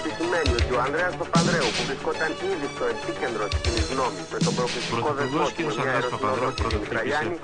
[0.00, 4.38] ρεπορτάζ επισημαίνει ότι ο Ανδρέας Παπανδρέου που βρισκόταν ήδη στο επίκεντρο της κοινής γνώμης με
[4.46, 7.34] τον προκλητικό δεσμό του με μια ερωτηματολόγηση του Μητραγιάννη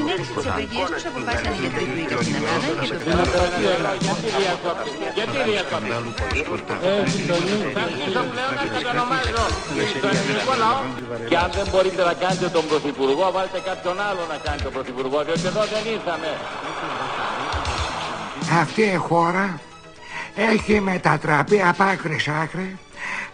[0.00, 3.10] Συνέχισε τις απεργίες τους αποφάσισαν για το Υπουργείο για την
[3.74, 4.12] Ελλάδα και
[4.56, 4.72] το
[5.18, 5.36] Γιατί
[11.30, 15.18] Και αν δεν μπορείτε να κάνετε τον Πρωθυπουργό, βάλτε κάποιον άλλο να κάνει τον Πρωθυπουργό,
[15.26, 16.30] διότι εδώ δεν ήρθαμε.
[18.62, 19.44] Αυτή η χώρα
[20.34, 22.78] έχει μετατραπεί από άκρη σ' άκρη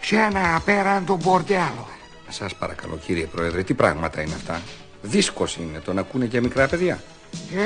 [0.01, 1.87] σε ένα απέραντο μπορτιάλο.
[2.29, 4.61] Σας παρακαλώ κύριε Πρόεδρε, τι πράγματα είναι αυτά;
[5.01, 7.03] Δίσκος είναι το να ακούνε και μικρά παιδιά.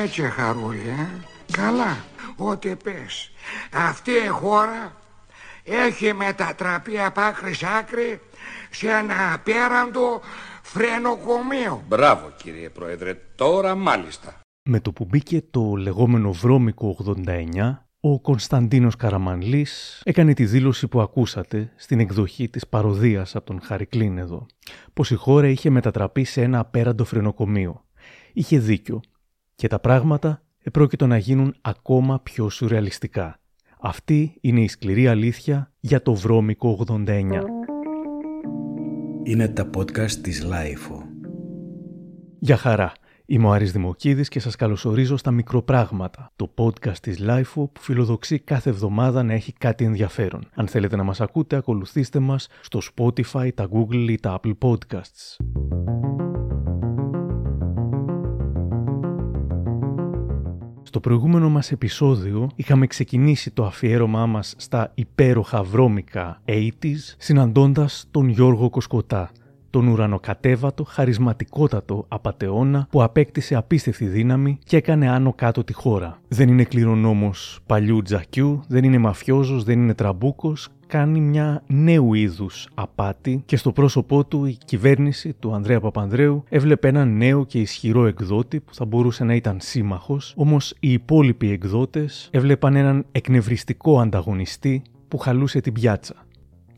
[0.04, 1.08] Έτσι χαρούλη, ε.
[1.52, 1.98] Καλά,
[2.36, 3.32] ό,τι πες.
[3.74, 4.96] Αυτή η χώρα
[5.64, 8.20] έχει μετατραπεί από άκρη σ' άκρη
[8.70, 10.22] σε ένα απέραντο
[10.62, 11.84] φρενοκομείο.
[11.88, 14.40] Μπράβο κύριε Πρόεδρε, τώρα μάλιστα.
[14.70, 21.02] Με το που μπήκε το λεγόμενο βρώμικο 89, ο Κωνσταντίνος Καραμανλής έκανε τη δήλωση που
[21.02, 24.46] ακούσατε στην εκδοχή της παρωδίας από τον Χάρρυ Κλυνν εδώ,
[24.94, 27.86] πως η χώρα είχε μετατραπεί σε ένα απέραντο φρενοκομείο.
[28.34, 29.02] Είχε δίκιο
[29.56, 33.40] και τα πράγματα επρόκειτο να γίνουν ακόμα πιο σουρεαλιστικά.
[33.82, 37.44] Αυτή είναι η σκληρή αλήθεια για το βρώμικο 89.
[39.24, 41.04] Είναι τα podcast της LiFO.
[42.40, 42.92] Για χαρά.
[43.32, 48.40] Είμαι ο Άρης Δημοκίδης και σας καλωσορίζω στα Μικροπράγματα, το podcast της LIFO που φιλοδοξεί
[48.40, 50.48] κάθε εβδομάδα να έχει κάτι ενδιαφέρον.
[50.56, 55.38] Αν θέλετε να μας ακούτε, ακολουθήστε μας στο Spotify, τα Google ή τα Apple Podcasts.
[60.84, 68.30] Στο προηγούμενο μας επεισόδιο είχαμε ξεκινήσει το αφιέρωμά μας στα υπέροχα βρώμικα 80s συναντώντας τον
[68.30, 69.32] Γιώργο Κοσκοτά,
[69.72, 76.20] τον ουρανοκατέβατο, χαρισματικότατο απατεώνα που απέκτησε απίστευτη δύναμη και έκανε άνω κάτω τη χώρα.
[76.28, 82.68] Δεν είναι κληρονόμος παλιού τζακιού, δεν είναι μαφιόζος, δεν είναι τραμπούκος, κάνει μια νέου είδους
[82.74, 88.06] απάτη και στο πρόσωπό του η κυβέρνηση του Ανδρέα Παπανδρέου έβλεπε έναν νέο και ισχυρό
[88.06, 94.82] εκδότη που θα μπορούσε να ήταν σύμμαχος, όμως οι υπόλοιποι εκδότες έβλεπαν έναν εκνευριστικό ανταγωνιστή
[95.08, 96.16] που χαλούσε την πιάτσα.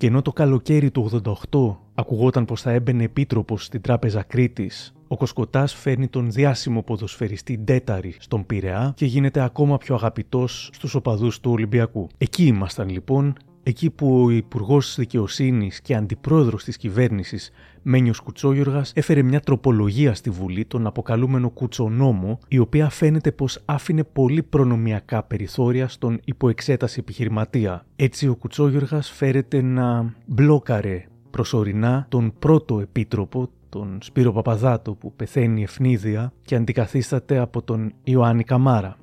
[0.04, 1.10] Και ενώ το καλοκαίρι του
[1.52, 7.58] 88 ακουγόταν πως θα έμπαινε επίτροπος στην τράπεζα Κρήτης, ο Κοσκοτάς φέρνει τον διάσημο ποδοσφαιριστή
[7.58, 12.08] Ντέταρη στον Πειραιά και γίνεται ακόμα πιο αγαπητός στους οπαδούς του Ολυμπιακού.
[12.18, 17.52] Εκεί ήμασταν λοιπόν, εκεί που ο Υπουργός Δικαιοσύνης και Αντιπρόεδρος της Κυβέρνησης
[17.82, 24.04] Μένιος Κουτσόγιοργας έφερε μια τροπολογία στη Βουλή, τον αποκαλούμενο Κουτσονόμο, η οποία φαίνεται πως άφηνε
[24.04, 27.86] πολύ προνομιακά περιθώρια στον υποεξέταση επιχειρηματία.
[27.96, 35.64] Έτσι, ο Κουτσόγιοργας φέρεται να μπλόκαρε προσωρινά τον πρώτο επίτροπο, τον Σπύρο Παπαδάτο που πεθαίνει
[35.64, 38.98] ευνίδια και αντικαθίσταται από τον Ιωάννη Καμάρα.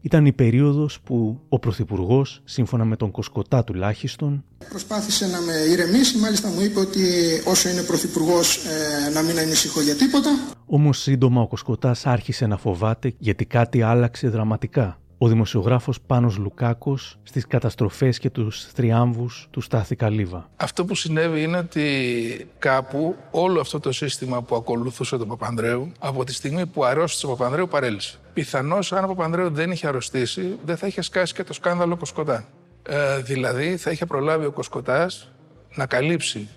[0.00, 6.18] Ήταν η περίοδος που ο Πρωθυπουργός, σύμφωνα με τον Κοσκοτά τουλάχιστον, Προσπάθησε να με ηρεμήσει,
[6.18, 7.00] μάλιστα μου είπε ότι
[7.46, 10.30] όσο είναι Πρωθυπουργός ε, να μην ανησυχώ για τίποτα.
[10.66, 14.99] όμως σύντομα ο Κοσκοτάς άρχισε να φοβάται γιατί κάτι άλλαξε δραματικά.
[15.22, 20.50] Ο δημοσιογράφος Πάνος Λουκάκος στις καταστροφές και τους θριάμβους του Στάθη Καλύβα.
[20.56, 26.24] Αυτό που συνέβη είναι ότι κάπου όλο αυτό το σύστημα που ακολουθούσε τον Παπανδρέου, από
[26.24, 28.18] τη στιγμή που αρρώστησε ο Παπανδρέου, παρέλυσε.
[28.32, 32.44] Πιθανώς, αν ο Παπανδρέου δεν είχε αρρωστήσει, δεν θα είχε σκάσει και το σκάνδαλο Κοσκοτά.
[32.82, 35.32] Ε, δηλαδή, θα είχε προλάβει ο Κοσκοτάς
[35.74, 36.48] να καλύψει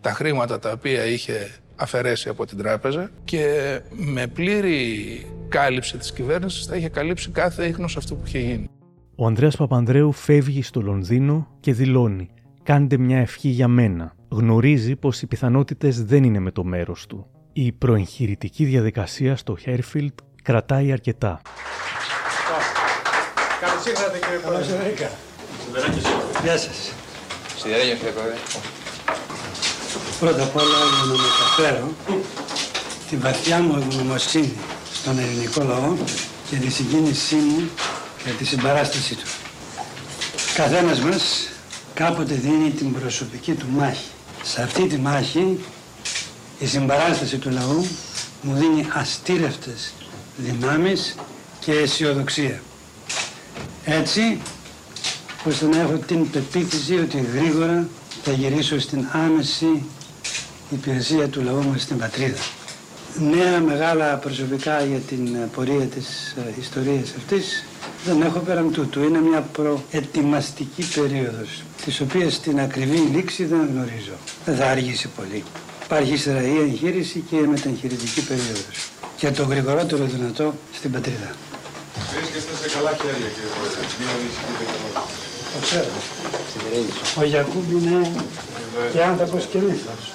[0.00, 6.66] τα χρήματα τα οποία είχε αφαιρέσει από την τράπεζα και με πλήρη κάλυψη της κυβέρνησης
[6.66, 8.68] θα είχε καλύψει κάθε ίχνος αυτού που είχε γίνει.
[9.16, 12.30] Ο Ανδρέας Παπανδρέου φεύγει στο Λονδίνο και δηλώνει
[12.62, 14.14] «Κάντε μια ευχή για μένα».
[14.28, 17.26] Γνωρίζει πως οι πιθανότητες δεν είναι με το μέρος του.
[17.52, 21.40] Η προεγχειρητική διαδικασία στο Χέρφιλτ κρατάει αρκετά.
[23.60, 24.92] Καλώς ήρθατε κύριε Πρόεδρε.
[26.42, 26.92] Γεια σας.
[27.56, 28.34] Σιδερένιο κύριε Πρόεδρε.
[30.20, 31.92] Πρώτα απ' όλα για να μεταφέρω
[33.10, 34.52] τη βαθιά μου ευγνωμοσύνη
[34.94, 35.96] στον ελληνικό λαό
[36.50, 37.68] και τη συγκίνησή μου
[38.24, 39.26] για τη συμπαράστασή του.
[40.54, 41.48] Καθένας μας
[41.94, 44.08] κάποτε δίνει την προσωπική του μάχη.
[44.42, 45.58] Σε αυτή τη μάχη
[46.58, 47.86] η συμπαράσταση του λαού
[48.42, 49.92] μου δίνει αστήρευτες
[50.36, 51.14] δυνάμεις
[51.60, 52.62] και αισιοδοξία.
[53.84, 54.40] Έτσι,
[55.44, 57.88] ώστε να έχω την πεποίθηση ότι γρήγορα
[58.24, 59.84] θα γυρίσω στην άμεση
[60.70, 62.38] υπηρεσία του λαού μας στην πατρίδα.
[63.18, 67.64] Νέα μεγάλα προσωπικά για την ε, πορεία της ε, ιστορίας αυτής
[68.04, 69.02] δεν έχω πέραν τούτου.
[69.02, 74.16] Είναι μια προετοιμαστική περίοδος, της οποίας την ακριβή λήξη δεν γνωρίζω.
[74.44, 75.44] Δεν θα αργήσει πολύ.
[75.84, 78.88] Υπάρχει ύστερα η εγχείρηση και η μεταγχειρητική περίοδος.
[79.16, 81.30] Και το γρηγορότερο δυνατό στην πατρίδα.
[82.14, 83.82] Βρίσκεστε σε καλά χέρια κύριε Πρόεδρε.
[83.98, 85.18] Μην ανησυχείτε καθόλου.
[85.52, 85.92] Το ξέρω.
[87.20, 88.10] Ο Γιακούμπ είναι
[88.92, 90.12] και άνθρωπος και λίθος.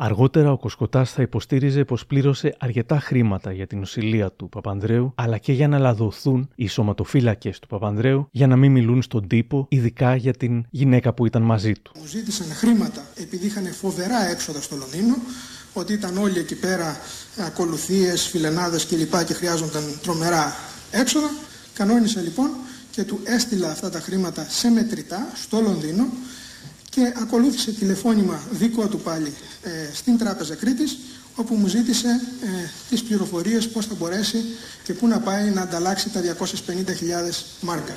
[0.00, 5.38] Αργότερα ο Κοσκοτάς θα υποστήριζε πως πλήρωσε αρκετά χρήματα για την οσυλία του Παπανδρέου, αλλά
[5.38, 10.16] και για να λαδοθούν οι σωματοφύλακες του Παπανδρέου για να μην μιλούν στον τύπο, ειδικά
[10.16, 11.92] για την γυναίκα που ήταν μαζί του.
[11.98, 15.14] Μου ζήτησαν χρήματα επειδή είχαν φοβερά έξοδα στο Λονδίνο,
[15.72, 16.96] ότι ήταν όλοι εκεί πέρα
[17.46, 19.24] ακολουθίες, φιλενάδες κλπ.
[19.24, 20.56] και χρειάζονταν τρομερά
[20.90, 21.30] έξοδα.
[21.74, 22.50] Κανόνισα λοιπόν
[22.90, 26.06] και του έστειλα αυτά τα χρήματα σε μετρητά στο Λονδίνο
[26.98, 30.98] και ακολούθησε τηλεφώνημα δικό του πάλι ε, στην Τράπεζα Κρήτης
[31.34, 32.46] όπου μου ζήτησε ε,
[32.90, 34.44] τις πληροφορίες πώς θα μπορέσει
[34.82, 36.44] και πού να πάει να ανταλλάξει τα 250.000
[37.60, 37.96] μάρκα.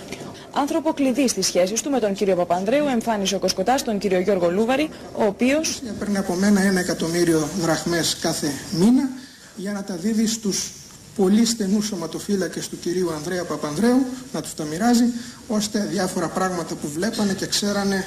[0.51, 4.51] Άνθρωπο κλειδί στις σχέσεις του με τον κύριο Παπανδρέου εμφάνισε ο Κοσκοτάς τον κύριο Γιώργο
[4.51, 5.81] Λούβαρη, ο οποίος...
[5.99, 9.09] Παίρνει από μένα ένα εκατομμύριο δραχμές κάθε μήνα
[9.55, 10.71] για να τα δίδει στους
[11.15, 15.05] πολύ στενούς σωματοφύλακες του κυρίου Ανδρέα Παπανδρέου, να τους τα μοιράζει,
[15.47, 18.05] ώστε διάφορα πράγματα που βλέπανε και ξέρανε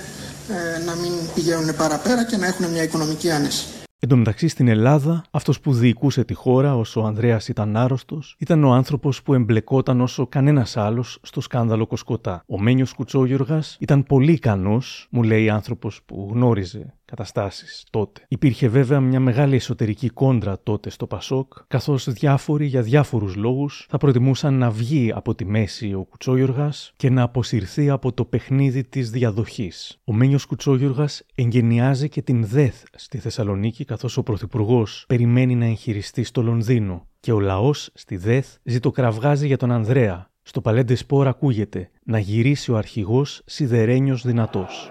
[0.49, 3.67] ε, να μην πηγαίνουν παραπέρα και να έχουν μια οικονομική άνεση.
[3.99, 8.37] Εν τω μεταξύ στην Ελλάδα, αυτός που διοικούσε τη χώρα όσο ο Ανδρέας ήταν άρρωστος,
[8.39, 12.43] ήταν ο άνθρωπος που εμπλεκόταν όσο κανένας άλλος στο σκάνδαλο Κοσκοτά.
[12.47, 18.25] Ο Μένιος Κουτσόγιοργας ήταν πολύ ικανός, μου λέει άνθρωπος που γνώριζε καταστάσεις τότε.
[18.29, 23.99] Υπήρχε βέβαια μια μεγάλη εσωτερική κόντρα τότε στο Πασόκ, καθώς διάφοροι για διάφορους λόγους θα
[23.99, 29.11] προτιμούσαν να βγει από τη μέση ο Κουτσόγιοργας και να αποσυρθεί από το παιχνίδι της
[29.11, 30.01] διαδοχής.
[30.05, 36.25] Ο Μένιος Κουτσόγιοργας εγγενιάζει και την ΔΕΘ στη Θεσσαλονίκη, καθώς ο Πρωθυπουργός περιμένει να εγχειριστεί
[36.25, 37.07] στο Λονδίνο.
[37.21, 40.31] Και ο λαός στη ΔΕΘ ζητοκραυγάζει για τον Ανδρέα.
[40.43, 44.91] Στο Παλέντες Σπορ ακούγεται να γυρίσει ο αρχηγός σιδερένιος δυνατός.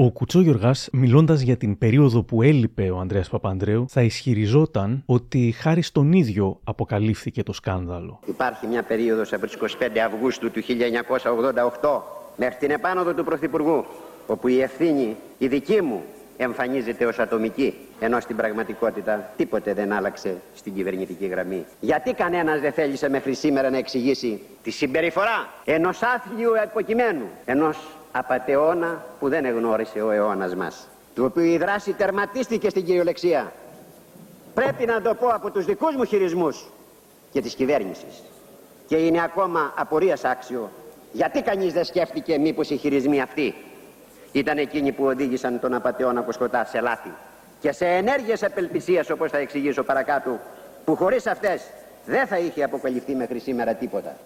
[0.00, 5.82] Ο Κουτσόγιοργα, μιλώντας για την περίοδο που έλειπε ο Ανδρέας Παπανδρέου, θα ισχυριζόταν ότι χάρη
[5.82, 8.20] στον ίδιο αποκαλύφθηκε το σκάνδαλο.
[8.26, 10.62] Υπάρχει μια περίοδος από τις 25 Αυγούστου του
[11.80, 12.00] 1988
[12.36, 13.84] μέχρι την επάνωδο του Πρωθυπουργού,
[14.26, 16.02] όπου η ευθύνη, η δική μου,
[16.36, 21.64] εμφανίζεται ως ατομική, ενώ στην πραγματικότητα τίποτε δεν άλλαξε στην κυβερνητική γραμμή.
[21.80, 27.78] Γιατί κανένας δεν θέλησε μέχρι σήμερα να εξηγήσει τη συμπεριφορά ενός άθλιου υποκειμένου, ενός
[28.18, 33.52] απατεώνα που δεν εγνώρισε ο αιώνας μας του οποίου η δράση τερματίστηκε στην κυριολεξία
[34.54, 36.66] πρέπει να το πω από τους δικούς μου χειρισμούς
[37.30, 38.22] και της κυβέρνησης
[38.86, 40.70] και είναι ακόμα απορίας άξιο
[41.12, 43.54] γιατί κανείς δεν σκέφτηκε μήπως οι χειρισμοί αυτοί
[44.32, 47.12] ήταν εκείνοι που οδήγησαν τον απατεώνα Κοσκοτά σε λάθη
[47.60, 50.38] και σε ενέργειες απελπισίας όπως θα εξηγήσω παρακάτω
[50.84, 51.62] που χωρίς αυτές
[52.06, 54.16] δεν θα είχε αποκαλυφθεί μέχρι σήμερα τίποτα.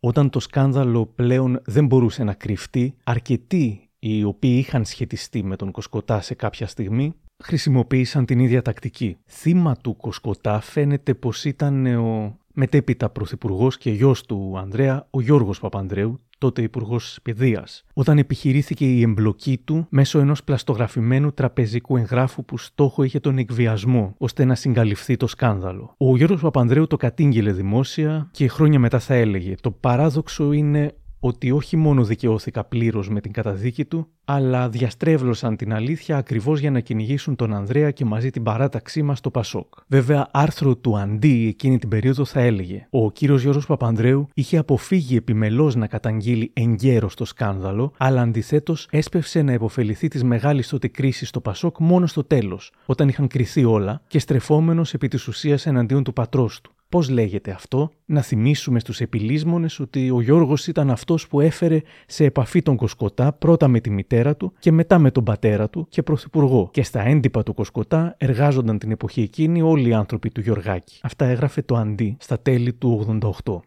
[0.00, 5.70] Όταν το σκάνδαλο πλέον δεν μπορούσε να κρυφτεί, αρκετοί οι οποίοι είχαν σχετιστεί με τον
[5.70, 9.16] Κοσκοτά σε κάποια στιγμή χρησιμοποίησαν την ίδια τακτική.
[9.26, 15.60] Θύμα του Κοσκοτά φαίνεται πως ήταν ο μετέπειτα πρωθυπουργός και γιος του Ανδρέα, ο Γιώργος
[15.60, 22.58] Παπανδρέου, τότε Υπουργός Παιδεία, όταν επιχειρήθηκε η εμπλοκή του μέσω ενός πλαστογραφημένου τραπεζικού εγγράφου που
[22.58, 25.94] στόχο είχε τον εκβιασμό, ώστε να συγκαλυφθεί το σκάνδαλο.
[25.96, 31.50] Ο Γιώργος Παπανδρέου το κατήγγειλε δημόσια και χρόνια μετά θα έλεγε: Το παράδοξο είναι ότι
[31.50, 36.80] όχι μόνο δικαιώθηκα πλήρως με την καταδίκη του, αλλά διαστρέβλωσαν την αλήθεια ακριβώς για να
[36.80, 39.74] κυνηγήσουν τον Ανδρέα και μαζί την παράταξή μας στο Πασόκ.
[39.86, 45.16] Βέβαια, άρθρο του Αντί εκείνη την περίοδο θα έλεγε: Ο κύριος Γιώργος Παπανδρέου είχε αποφύγει
[45.16, 51.28] επιμελώς να καταγγείλει εγκαίρως το σκάνδαλο, αλλά αντιθέτως έσπευσε να υποφεληθεί της μεγάλης τότε κρίσης
[51.28, 56.04] στο Πασόκ μόνο στο τέλος, όταν είχαν κρυθεί όλα και στρεφόμενος επί της ουσίας εναντίον
[56.04, 56.72] του πατρός του.
[56.90, 62.24] Πώς λέγεται αυτό, να θυμίσουμε στους επιλύσμονες ότι ο Γιώργος ήταν αυτός που έφερε σε
[62.24, 66.02] επαφή τον Κοσκοτά πρώτα με τη μητέρα του και μετά με τον πατέρα του και
[66.02, 66.68] πρωθυπουργό.
[66.72, 70.98] Και στα έντυπα του Κοσκοτά εργάζονταν την εποχή εκείνη όλοι οι άνθρωποι του Γιωργάκη.
[71.02, 73.60] Αυτά έγραφε το Αντί στα τέλη του 88.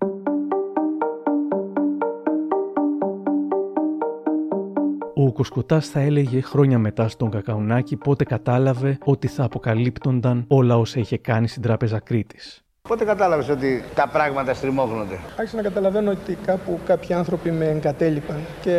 [5.15, 10.99] Ο Κοσκοτάς θα έλεγε χρόνια μετά στον Κακαουνάκη πότε κατάλαβε ότι θα αποκαλύπτονταν όλα όσα
[10.99, 12.63] είχε κάνει στην Τράπεζα Κρήτης.
[12.93, 18.37] Πότε κατάλαβες ότι τα πράγματα στριμώχνονται; Άρχισα να καταλαβαίνω ότι κάπου κάποιοι άνθρωποι με εγκατέλειπαν
[18.61, 18.75] και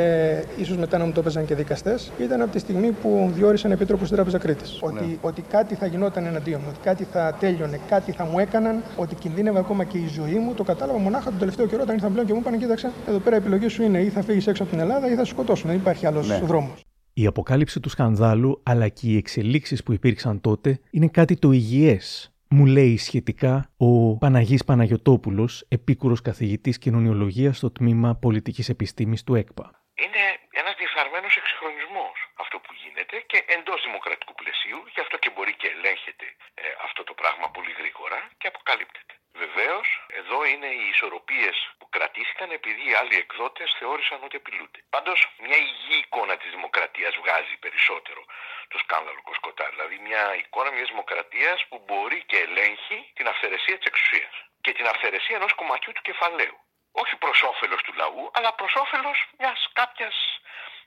[0.57, 2.13] ίσως μετά να μου το έπαιζαν και δικαστές.
[2.19, 4.81] Ήταν από τη στιγμή που διόρισαν επίτροπο στην Τράπεζα Κρήτης.
[4.83, 4.89] Ναι.
[4.89, 8.83] Ότι, ότι κάτι θα γινόταν εναντίον μου, ότι κάτι θα τέλειωνε, κάτι θα μου έκαναν,
[8.97, 10.55] ότι κινδύνευε ακόμα και η ζωή μου.
[10.55, 13.37] Το κατάλαβα μονάχα τον τελευταίο καιρό όταν ήρθαν πλέον και μου είπαν: Κοίταξε, εδώ πέρα
[13.37, 15.71] η επιλογή σου είναι ή θα φύγεις έξω από την Ελλάδα ή θα σου σκοτώσουν.
[15.71, 16.41] Δεν υπάρχει άλλος ναι.
[16.45, 16.85] δρόμος.
[17.13, 22.34] Η αποκάλυψη του σκανδάλου αλλά και οι εξελίξεις που υπήρξαν τότε είναι κάτι το υγιές
[22.55, 23.55] μου λέει σχετικά
[23.87, 23.91] ο
[24.23, 29.67] Παναγής Παναγιωτόπουλος, επίκουρος καθηγητής κοινωνιολογίας στο τμήμα πολιτικής επιστήμης του ΕΚΠΑ.
[30.05, 30.25] Είναι
[30.61, 35.69] ένας διεφθαρμένος εξυγχρονισμός αυτό που γίνεται και εντός δημοκρατικού πλαισίου, γι' αυτό και μπορεί και
[35.75, 36.27] ελέγχεται
[36.61, 39.15] ε, αυτό το πράγμα πολύ γρήγορα και αποκαλύπτεται.
[39.37, 44.81] Βεβαίως, εδώ είναι οι ισορροπίες που κρατήθηκαν επειδή οι άλλοι εκδότες θεώρησαν ότι απειλούνται.
[44.91, 48.25] Πάντως, μια υγιή εικόνα της δημοκρατίας βγάζει περισσότερο
[48.69, 49.67] το σκάνδαλο Κοσκοτά.
[49.71, 54.87] Δηλαδή, μια εικόνα μιας δημοκρατίας που μπορεί και ελέγχει την αυθαιρεσία της εξουσίας και την
[54.87, 56.59] αυθαιρεσία ενός κομματιού του κεφαλαίου.
[56.93, 60.17] Όχι προς όφελος του λαού, αλλά προς όφελος μιας κάποιας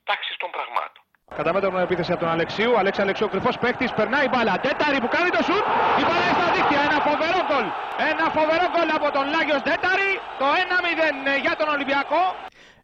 [0.04, 1.04] τάξης των πραγμάτων.
[1.36, 2.78] Κατά μέτρον επίθεση από τον Αλεξίου.
[2.78, 3.92] Αλέξη Αλεξίου κρυφός παίκτης.
[4.00, 4.54] Περνάει μπάλα.
[4.66, 5.66] Τέταρη που κάνει το σουτ.
[6.02, 6.80] Η μπάλα στα δίκτυα.
[6.88, 7.68] Ένα φοβερό γκολ.
[8.12, 10.10] Ένα φοβερό γκολ από τον Λάγιος Τέταρη.
[10.42, 12.22] Το 1-0 για τον Ολυμπιακό.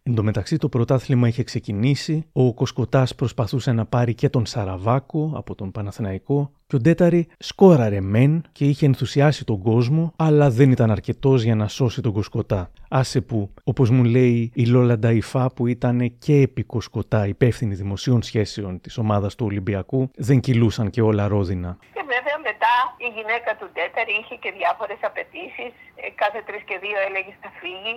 [0.05, 5.31] Εν τω μεταξύ το πρωτάθλημα είχε ξεκινήσει, ο Κοσκοτάς προσπαθούσε να πάρει και τον Σαραβάκο
[5.36, 10.72] από τον Παναθηναϊκό και ο Ντέταρη σκόραρε μεν και είχε ενθουσιάσει τον κόσμο, αλλά δεν
[10.72, 12.72] ήταν αρκετός για να σώσει τον Κοσκοτά.
[12.89, 18.22] Άσε που, όπως μου λέει η Λόλα Νταϊφά που ήταν και επί Κοσκοτά υπεύθυνη δημοσίων
[18.22, 21.77] σχέσεων της ομάδας του Ολυμπιακού, δεν κυλούσαν και όλα ρόδινα.
[21.93, 25.72] Και βέβαια μετά η γυναίκα του Ντέταρη είχε και διάφορες απαιτήσεις.
[25.95, 27.95] Ε, κάθε τρεις και δύο έλεγε θα φύγει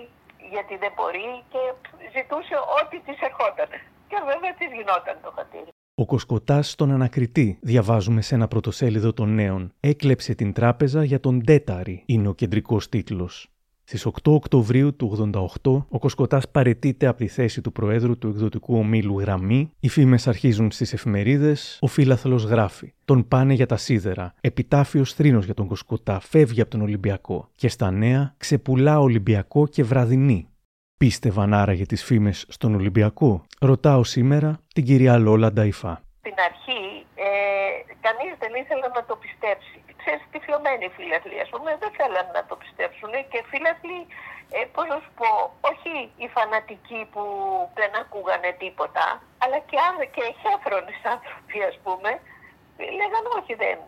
[0.53, 1.61] γιατί δεν μπορεί και
[2.15, 3.69] ζητούσε ό,τι της ερχόταν.
[4.09, 5.71] Και βέβαια της γινόταν το χατήρι.
[5.95, 11.43] Ο Κοσκοτάς στον ανακριτή, διαβάζουμε σε ένα πρωτοσέλιδο των νέων, έκλεψε την τράπεζα για τον
[11.43, 13.51] Τέταρη, είναι ο κεντρικός τίτλος.
[13.89, 15.31] Στις 8 Οκτωβρίου του
[15.63, 20.27] 88, ο Κοσκοτάς παρετείται από τη θέση του Προέδρου του εκδοτικού ομίλου Γραμμή, οι φήμες
[20.27, 25.67] αρχίζουν στις εφημερίδες, ο φύλαθλος γράφει «Τον πάνε για τα σίδερα, επιτάφιος θρήνος για τον
[25.67, 30.47] Κοσκοτά, φεύγει από τον Ολυμπιακό» και στα νέα «Ξεπουλά Ολυμπιακό και βραδινή».
[30.97, 33.45] Πίστευαν άραγε τις φήμες στον Ολυμπιακό.
[33.59, 36.06] Ρωτάω σήμερα την κυρία Λόλα Νταϊφά.
[36.27, 36.83] Στην αρχή
[37.27, 37.29] ε,
[38.05, 39.77] κανείς δεν ήθελε να το πιστέψει.
[40.01, 43.11] Ξέρεις, τυφλωμένοι φίλαθλοι, ας πούμε, δεν θέλαν να το πιστέψουν.
[43.31, 43.99] Και φίλαθλοι,
[44.57, 45.31] ε, πώς να σου πω,
[45.71, 47.23] όχι οι φανατικοί που
[47.79, 49.05] δεν ακούγανε τίποτα,
[49.43, 49.77] αλλά και,
[50.15, 52.11] και χέφρονες άνθρωποι, ας πούμε,
[52.99, 53.79] λέγαν όχι δεν,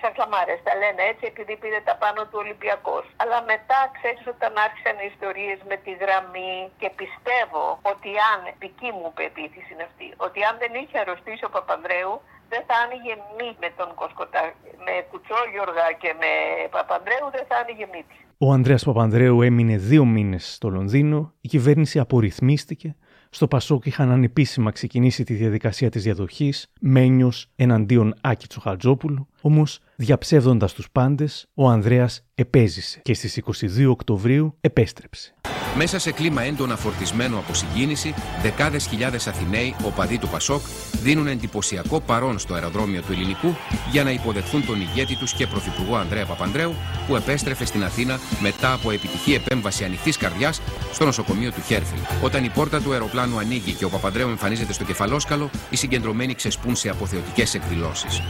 [0.00, 3.04] σαν χλαμάρες τα λένε έτσι επειδή πήρε τα πάνω του Ολυμπιακός.
[3.22, 8.90] Αλλά μετά ξέρεις όταν άρχισαν οι ιστορίες με τη γραμμή και πιστεύω ότι αν, δική
[8.98, 12.14] μου πεποίθηση είναι αυτή, ότι αν δεν είχε αρρωστήσει ο Παπανδρέου
[12.52, 14.42] δεν θα άνοιγε μη με τον Κοσκοτά.
[14.86, 16.32] Με Κουτσόγιοργα και με
[16.76, 18.16] Παπανδρέου δεν θα άνοιγε μύτη.
[18.38, 22.96] Ο Ανδρέας Παπανδρέου έμεινε δύο μήνες στο Λονδίνο, η κυβέρνηση απορριθμίστηκε,
[23.36, 30.72] στο Πασόκ είχαν ανεπίσημα ξεκινήσει τη διαδικασία της διαδοχής, Μένιος εναντίον Άκη Τσοχατζόπουλου, όμως διαψεύδοντας
[30.72, 35.34] τους πάντες, ο Ανδρέας επέζησε και στις 22 Οκτωβρίου επέστρεψε.
[35.76, 40.60] Μέσα σε κλίμα έντονα φορτισμένο από συγκίνηση, δεκάδες χιλιάδες Αθηναίοι, οπαδοί του Πασόκ,
[41.02, 43.56] δίνουν εντυπωσιακό παρόν στο αεροδρόμιο του Ελληνικού
[43.90, 46.74] για να υποδεχθούν τον ηγέτη τους και πρωθυπουργό Ανδρέα Παπανδρέου,
[47.06, 50.60] που επέστρεφε στην Αθήνα μετά από επιτυχή επέμβαση ανοιχτής καρδιάς
[50.92, 51.98] στο νοσοκομείο του Χέρφιλ.
[52.22, 56.76] Όταν η πόρτα του αεροπλάνου ανοίγει και ο Παπανδρέου εμφανίζεται στο κεφαλόσκαλο, οι συγκεντρωμένοι ξεσπούν
[56.76, 58.22] σε αποθεωτικές εκδηλώσεις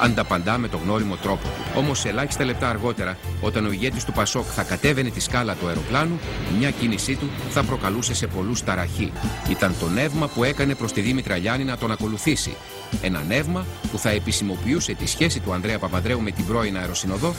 [0.00, 1.78] ανταπαντά με τον γνώριμο τρόπο του.
[1.78, 6.18] Όμως, ελάχιστα λεπτά αργότερα, όταν ο ηγέτης του Πασόκ θα κατέβαινε τη σκάλα του αεροπλάνου,
[6.60, 9.12] μια κίνησή του θα προκαλούσε σε πολλούς ταραχή.
[9.50, 12.56] Ήταν το νεύμα που έκανε προς τη Δήμητρα Λιάννη να τον ακολουθήσει.
[13.02, 17.34] Ένα νεύμα που θα επισημοποιούσε τη σχέση του Ανδρέα Παπαδρέου με την πρώην αεροσυνοδό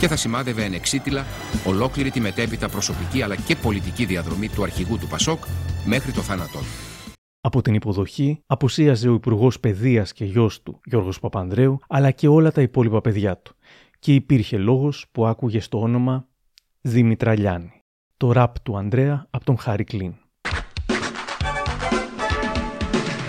[0.00, 1.26] και θα σημάδευε ενεξίτηλα
[1.66, 5.44] ολόκληρη τη μετέπειτα προσωπική αλλά και πολιτική διαδρομή του αρχηγού του Πασόκ
[5.84, 6.64] μέχρι το θάνατό του.
[7.40, 12.52] Από την υποδοχή απουσίαζε ο Υπουργός Παιδείας και γιος του, Γιώργος Παπανδρέου, αλλά και όλα
[12.52, 13.54] τα υπόλοιπα παιδιά του.
[13.98, 16.26] Και υπήρχε λόγος που άκουγε στο όνομα
[16.80, 17.81] Δήμητρα Λιάννη.
[18.22, 20.14] Το ραπ του Ανδρέα από τον Χάρη Κλίν.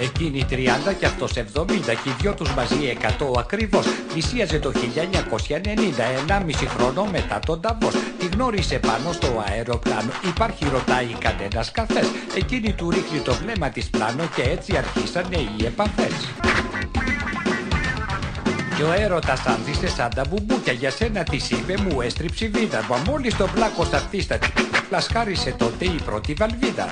[0.02, 1.44] Εκείνοι 30 και αυτός 70
[1.86, 4.78] και οι δυο τους μαζί 100 ακριβώς Πλησίαζε το 1990,
[6.28, 12.08] 1,5 χρόνο μετά τον Ταβός Τη γνώρισε πάνω στο αεροπλάνο, υπάρχει ρωτάει κανένας καφές.
[12.36, 16.14] Εκείνη του ρίχνει το βλέμμα της πλάνο και έτσι αρχίσανε οι επαφές
[18.78, 22.86] και ο έρωτας άνθισε σαν τα μπουμπούκια Για σένα τη είπε μου έστριψε βίδα.
[22.90, 24.02] Μα μόλις το πλάκος στα
[24.90, 26.88] Πλασχάρισε τότε η πρώτη βαλβίδα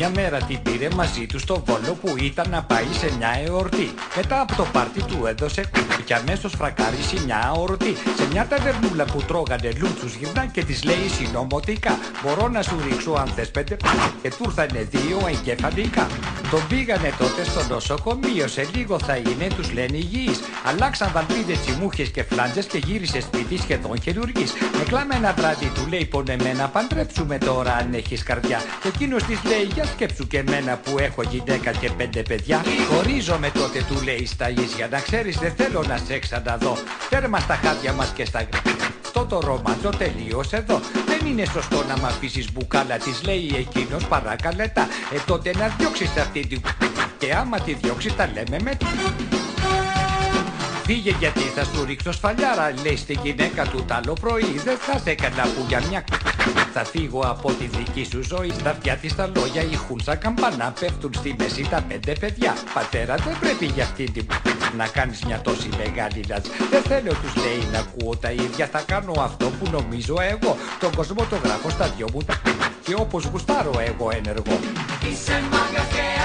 [0.00, 3.94] μια μέρα την πήρε μαζί του στο Βόλο που ήταν να πάει σε μια εορτή.
[4.16, 5.70] Μετά από το πάρτι του έδωσε
[6.04, 7.96] και αμέσως φρακάρισε μια ορτή.
[8.16, 11.98] Σε μια ταβερνούλα που τρώγανε λούτσους γυρνά και της λέει συνωμοτικά.
[12.22, 13.76] Μπορώ να σου ρίξω αν θες πέντε
[14.22, 16.06] και του ήρθανε δύο εγκεφαλικά.
[16.50, 20.30] Τον πήγανε τότε στο νοσοκομείο, σε λίγο θα είναι, τους λένε υγιεί.
[20.64, 24.52] Αλλάξαν βαλβίδε, τσιμούχες και φλάντζες και γύρισε σπίτι σχεδόν χειρουργής.
[24.78, 28.60] Με κλάμενα βράδυ του λέει πονεμένα, παντρέψουμε τώρα αν έχεις καρδιά.
[28.82, 32.62] Και εκείνος της λέει, για σκέψου και εμένα που έχω γυναίκα και πέντε παιδιά.
[32.90, 36.76] Χωρίζομαι τότε του λέει στα ίσια, να ξέρεις δεν θέλω να σε ξαναδώ.
[37.08, 38.40] Τέρμα στα χάδια μας και στα
[39.10, 40.80] στο αυτό το ρομάντζο τελείωσε εδώ.
[41.06, 44.88] Δεν είναι σωστό να μ' αφήσεις μπουκάλα της, λέει εκείνος παρακαλετά.
[45.14, 46.60] Ε, τότε να διώξεις αυτή την.
[47.18, 48.86] Και άμα τη διώξεις, τα λέμε μετά.
[50.84, 54.98] Φύγε γιατί θα σου ρίξω σφαλιάρα Λέει στη γυναίκα του τ' άλλο πρωί Δεν θα
[54.98, 56.04] σε έκανα που για μια
[56.72, 58.50] Θα φύγω από τη δική σου ζωή.
[58.50, 60.72] Στα αυτιά της τα λόγια ηχούν σαν καμπανά.
[60.80, 62.56] Πέφτουν στη μέση τα πέντε παιδιά.
[62.74, 64.26] Πατέρα δεν πρέπει για αυτή την
[64.76, 68.66] να κάνεις μια τόση μεγάλη λατζ Δεν θέλω τους λέει να ακούω τα ίδια.
[68.66, 70.56] Θα κάνω αυτό που νομίζω εγώ.
[70.80, 72.40] Τον κόσμο το γράφω στα δυο μου τα
[72.84, 74.58] Και όπως γουστάρω εγώ ενεργό.
[75.10, 76.19] Είσαι μάγκας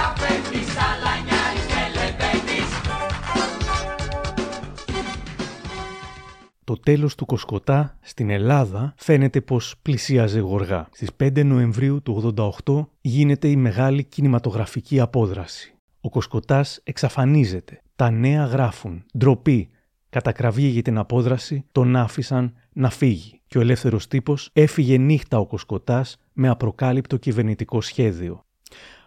[6.66, 10.88] Το τέλος του Κοσκοτά στην Ελλάδα φαίνεται πως πλησίαζε γοργά.
[10.92, 12.34] Στις 5 Νοεμβρίου του
[12.66, 15.76] 88 γίνεται η μεγάλη κινηματογραφική απόδραση.
[16.02, 17.82] Ο Κοσκοτάς εξαφανίζεται.
[17.96, 19.06] Τα νέα γράφουν.
[19.18, 19.70] Ντροπή.
[20.10, 23.42] Κατακραυγή για την απόδραση τον άφησαν να φύγει.
[23.48, 28.46] Και ο ελεύθερος τύπος έφυγε νύχτα ο Κοσκοτάς με απροκάλυπτο κυβερνητικό σχέδιο.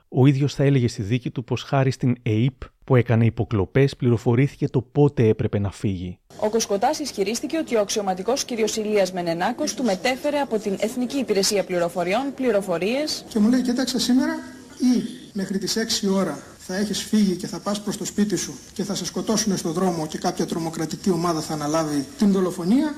[0.08, 4.68] Ο ίδιος θα έλεγε στη δίκη του πως χάρη στην ΕΙΠ που έκανε υποκλοπές πληροφορήθηκε
[4.68, 6.18] το πότε έπρεπε να φύγει.
[6.40, 8.50] Ο Κοσκοτά ισχυρίστηκε ότι ο αξιωματικός κ.
[8.76, 13.25] Ηλίας Μενενάκος του μετέφερε από την Εθνική Υπηρεσία Πληροφοριών πληροφορίες.
[13.28, 14.33] Και μου λέει: Κοίταξε σήμερα
[14.78, 15.02] ή
[15.33, 18.83] μέχρι τις 6 ώρα θα έχεις φύγει και θα πας προς το σπίτι σου και
[18.83, 22.95] θα σε σκοτώσουν στον δρόμο και κάποια τρομοκρατική ομάδα θα αναλάβει την δολοφονία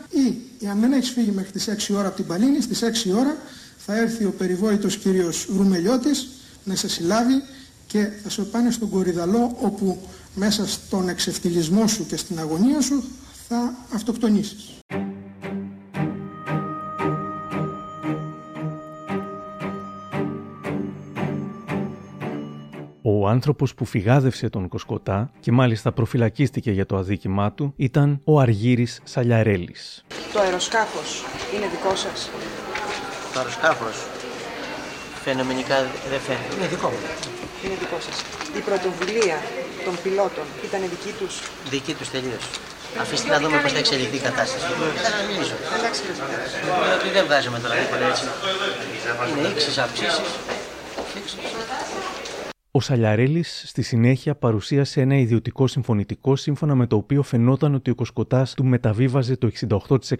[0.60, 3.36] ή αν δεν έχεις φύγει μέχρι τις 6 ώρα από την Παλίνη, στις 6 ώρα
[3.76, 6.28] θα έρθει ο περιβόητος κύριος Ρουμελιώτης
[6.64, 7.42] να σε συλλάβει
[7.90, 9.98] και θα σε πάνε στον Κορυδαλό όπου
[10.34, 13.04] μέσα στον εξευτυλισμό σου και στην αγωνία σου
[13.48, 14.78] θα αυτοκτονήσεις.
[23.02, 28.40] Ο άνθρωπος που φυγάδευσε τον Κοσκοτά και μάλιστα προφυλακίστηκε για το αδίκημά του ήταν ο
[28.40, 30.04] Αργύρης Σαλιαρέλης.
[30.32, 31.24] Το αεροσκάφος
[31.56, 32.30] είναι δικό σας;
[33.32, 34.19] Το αεροσκάφος
[35.24, 35.76] φαινομενικά
[36.12, 36.52] δεν φαίνεται.
[36.56, 37.00] Είναι δικό μου.
[37.64, 38.16] Είναι δικό σας.
[38.58, 39.38] Η πρωτοβουλία
[39.86, 41.34] των πιλότων ήταν δική τους.
[41.74, 42.44] Δική τους τελείως.
[43.02, 44.66] Αφήστε να δούμε πώς θα εξελιχθεί η κατάσταση.
[44.94, 45.56] Και θα μιλήσω.
[45.78, 46.00] Εντάξει,
[46.96, 48.24] Ότι δεν βγάζουμε τώρα τίποτα έτσι.
[49.38, 50.30] Είναι ίξεις, αυξήσεις.
[52.72, 57.94] Ο Σαλιαρέλης στη συνέχεια παρουσίασε ένα ιδιωτικό συμφωνητικό σύμφωνα με το οποίο φαινόταν ότι ο
[57.94, 59.50] Κοσκοτάς του μεταβίβαζε το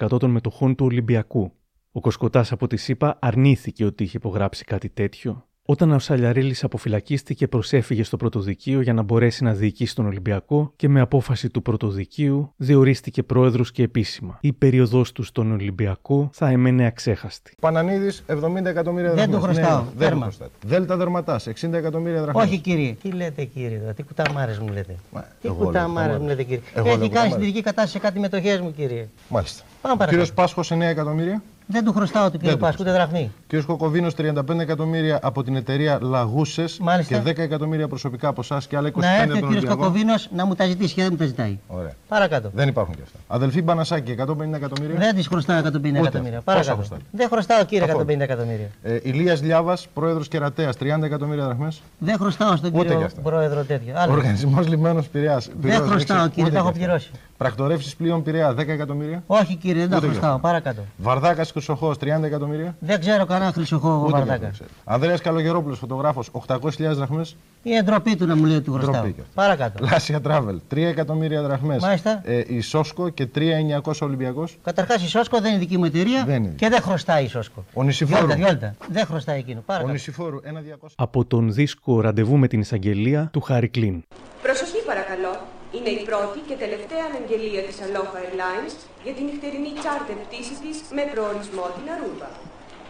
[0.08, 1.52] 68% των μετοχών του Ολυμπιακού.
[1.92, 5.44] Ο Κοσκοτάς από τη ΣΥΠΑ αρνήθηκε ότι είχε υπογράψει κάτι τέτοιο.
[5.66, 10.88] Όταν ο Σαλιαρέλη αποφυλακίστηκε, προσέφυγε στο πρωτοδικείο για να μπορέσει να διοικήσει τον Ολυμπιακό και
[10.88, 14.38] με απόφαση του πρωτοδικείου διορίστηκε πρόεδρος και επίσημα.
[14.40, 17.55] Η περίοδός του στον Ολυμπιακό θα έμενε αξέχαστη.
[17.61, 19.83] Πανανίδης 70 εκατομμύρια Δεν το χρωστάω.
[19.83, 20.50] Ναι, δεν το χρωστάτε.
[20.66, 22.44] Δέλτα δερματάς 60 εκατομμύρια δραχμές.
[22.44, 22.92] Όχι κύριε.
[23.03, 24.94] Τι λέτε κύριε, τι κουταμάρες μου λέτε.
[25.12, 26.61] Μα, τι εγώ κουταμάρες λέω μου λέτε κύριε.
[26.74, 27.33] Εγώ Έχει λέω κάνει κουταμάρες.
[27.33, 29.09] συντηρητική κατάσταση σε κάτι μετοχέ μου κύριε.
[29.29, 29.62] Μάλιστα.
[29.83, 30.22] Πάμε Ο παρακάτω.
[30.22, 31.42] κύριο Πάσχος 9 εκατομμύρια.
[31.70, 33.30] Δεν του χρωστάω του Δεν κύριε του Πάσκου, ούτε δραχμή.
[33.46, 37.18] Κύριος Κοκοβίνος 35 εκατομμύρια από την εταιρεία Λαγούσες Μάλιστα.
[37.18, 39.56] και 10 εκατομμύρια προσωπικά από εσάς και άλλα 25 Να έρθει από ο τον κύριος
[39.56, 39.76] Ολυμπιακό.
[39.83, 41.59] Κοκοβίνος να μου τα ζητήσει και δεν μου τα ζητάει.
[41.66, 41.92] Ωραία.
[42.09, 42.50] Παρακάτω.
[42.54, 43.18] Δεν υπάρχουν και αυτά.
[43.28, 44.98] Αδελφή Μπανασάκη 150 εκατομμύρια.
[44.98, 46.38] Δεν της χρωστάω 150 Ούτε εκατομμύρια.
[46.38, 46.50] αυτό.
[46.50, 46.59] Παρακάτω.
[46.61, 48.04] Πόσα χρωστάτε; Δεν χρωστάω κύριε Καθόλου.
[48.09, 48.66] 150 εκατομμύρια.
[48.83, 51.83] Ε, Ηλίας Λιάβας, πρόεδρος Κερατέας 30 εκατομμύρια δραχμές.
[51.98, 53.20] Δεν χρωστάω στον Ούτε κι κύριο αυτά.
[53.20, 53.92] πρόεδρο τέτοιο.
[53.96, 54.12] Άλλο.
[54.12, 55.42] Οργανισμός Λιμένος Πειραιά.
[55.61, 57.11] Δεν χρωστάω κύριε, τα έχω πληρώσει.
[57.44, 59.22] Πρακτορεύσεις πλοίων Πειραιά 10 εκατομμύρια.
[59.26, 60.35] Όχι κύριε, δεν τα Ούτε κι χρωστάω.
[60.35, 60.48] αυτά.
[60.48, 60.81] Παρακάτω.
[60.96, 62.76] Βαρδάκας Χρυσοχό 30 εκατομμύρια.
[62.79, 64.33] Δεν ξέρω κανένα χρυσοχό Ούτε κι βαρδάκα.
[64.35, 64.68] αυτό ξέρω.
[64.85, 67.37] Ανδρέας Καλογερόπουλος, φωτογράφος 800.000 δραχμές.
[67.62, 68.92] Είναι ντροπή του να μου λέει ότι του χρωστάω.
[68.92, 69.33] Ντροπή και αυτό.
[69.35, 69.85] Παρακάτω.
[69.90, 71.83] Λάσια Travel 3 εκατομμύρια δραχμές.
[71.83, 72.20] Μάλιστα.
[72.24, 74.57] Ε, η Σόσκο και 3.900 Ολυμπιακός.
[74.64, 76.53] Καταρχάς η Σόσκο δεν είναι δική μου εταιρεία Δεν είναι.
[76.57, 77.64] και δεν χρωστάει η Σόσκο.
[77.74, 78.26] Ο Νησιφόρου.
[78.26, 78.74] Διόλτα, διόλτα.
[78.88, 79.59] Δεν χρωστάει εκείνο.
[79.59, 79.92] Ο Παρακάτω.
[79.92, 80.88] Νησιφόρου 1.200.
[80.96, 84.05] Από τον δίσκο Ραντεβού με την Εισαγγελία του Χάρη Κλίν.
[84.42, 85.49] Προσοχή παρακαλώ.
[85.76, 90.76] Είναι η πρώτη και τελευταία αναγγελία της Aloha Airlines για την νυχτερινή τσάρτερ πτήσης της
[90.96, 92.30] με προορισμό την Αρούμπα.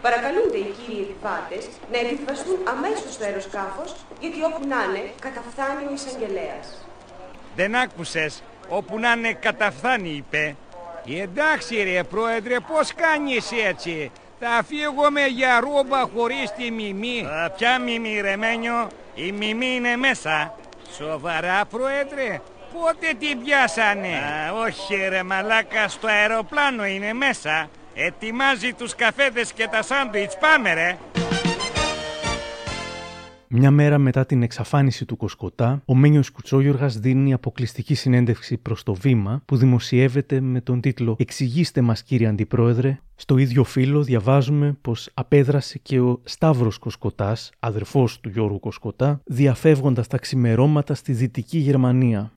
[0.01, 3.89] Παρακαλούνται οι κύριοι επιβάτες να επιβαστούν αμέσως στο αεροσκάφος
[4.21, 6.65] γιατί όπου να είναι καταφθάνει ο εισαγγελέας.
[7.55, 10.55] Δεν άκουσες; Όπου να είναι καταφθάνει είπε.
[11.05, 17.25] Εντάξει ρε πρόεδρε πώς κάνεις έτσι; Θα φύγω με για ρούμπα χωρίς τη μιμή.
[17.25, 20.55] Α, ποια μιμή ρε Μένιο; Η μιμή είναι μέσα.
[20.97, 22.41] Σοβαρά πρόεδρε.
[22.73, 27.69] Πότε την πιάσανε; Α, όχι ρε μαλάκα στο αεροπλάνο είναι μέσα.
[27.93, 30.37] Ετοιμάζει τους καφέδες και τα σάντουιτς.
[30.37, 30.97] Πάμε ρε.
[33.53, 38.93] Μια μέρα μετά την εξαφάνιση του Κοσκοτά, ο Μένιος Κουτσόγιοργας δίνει αποκλειστική συνέντευξη προς το
[38.93, 42.99] Βήμα που δημοσιεύεται με τον τίτλο «Εξηγήστε μας κύριε Αντιπρόεδρε».
[43.15, 50.07] Στο ίδιο φύλλο διαβάζουμε πως απέδρασε και ο Σταύρος Κοσκοτάς, αδερφός του Γιώργου Κοσκοτά, διαφεύγοντας
[50.07, 52.31] τα ξημερώματα στη Δυτική Γερμανία.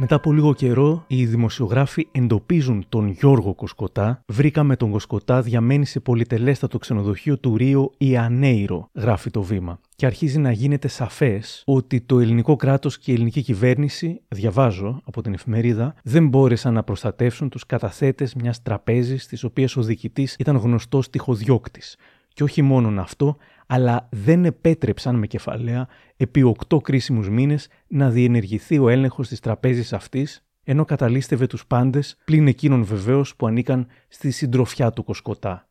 [0.00, 4.22] Μετά από λίγο καιρό, οι δημοσιογράφοι εντοπίζουν τον Γιώργο Κοσκοτά.
[4.26, 9.80] Βρήκαμε τον Κοσκοτά διαμένη σε πολυτελέστατο ξενοδοχείο του Ρίο Ιανέιρο, γράφει το βήμα.
[9.96, 15.22] Και αρχίζει να γίνεται σαφές ότι το ελληνικό κράτος και η ελληνική κυβέρνηση, διαβάζω από
[15.22, 20.56] την εφημερίδα, δεν μπόρεσαν να προστατεύσουν τους καταθέτες μιας τραπέζης, της οποίας ο διοικητής ήταν
[20.56, 21.96] γνωστός τυχοδιώκτης.
[22.32, 23.36] Και όχι μόνον αυτό,
[23.70, 29.92] αλλά δεν επέτρεψαν με κεφαλαία επί οκτώ κρίσιμους μήνες να διενεργηθεί ο έλεγχος της τραπέζης
[29.92, 35.68] αυτής, ενώ καταλήστευε τους πάντες, πλην εκείνων βεβαίως που ανήκαν στη συντροφιά του Κοσκοτά.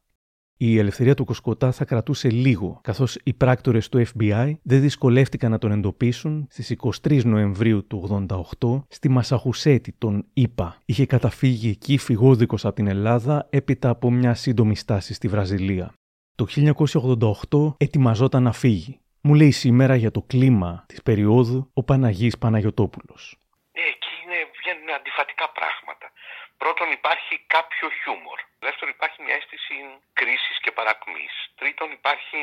[0.59, 5.57] Η ελευθερία του Κοσκοτά θα κρατούσε λίγο, καθώς οι πράκτορες του FBI δεν δυσκολεύτηκαν να
[5.57, 6.75] τον εντοπίσουν στις
[7.07, 8.25] 23 Νοεμβρίου του
[8.59, 10.81] 88 στη Μασαχουσέτη, τον ΙΠΑ.
[10.85, 15.96] Είχε καταφύγει εκεί φυγόδικος από την Ελλάδα έπειτα από μια σύντομη στάση στη Βραζιλία.
[16.39, 18.93] Το 1988 ετοιμαζόταν να φύγει.
[19.25, 23.23] Μου λέει σήμερα για το κλίμα της περίοδου ο Παναγής Παναγιωτόπουλος.
[23.79, 26.05] Ε, εκεί είναι, βγαίνουν αντιφατικά πράγματα.
[26.61, 28.39] Πρώτον υπάρχει κάποιο χιούμορ.
[28.65, 29.75] Δεύτερον υπάρχει μια αίσθηση
[30.19, 31.33] κρίσης και παρακμής.
[31.59, 32.39] Τρίτον υπάρχει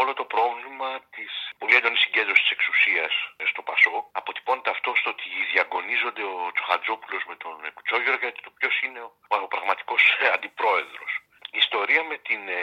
[0.00, 3.12] όλο το πρόβλημα της πολύ έντονης συγκέντρωσης της εξουσίας
[3.50, 3.96] στο Πασό.
[4.20, 9.10] Αποτυπώνεται αυτό στο ότι διαγωνίζονται ο Τσοχατζόπουλος με τον Κουτσόγερο γιατί το ποιος είναι ο,
[9.46, 10.02] ο πραγματικός
[10.36, 11.12] αντιπρόεδρος.
[11.54, 12.62] Η ιστορία με την ε,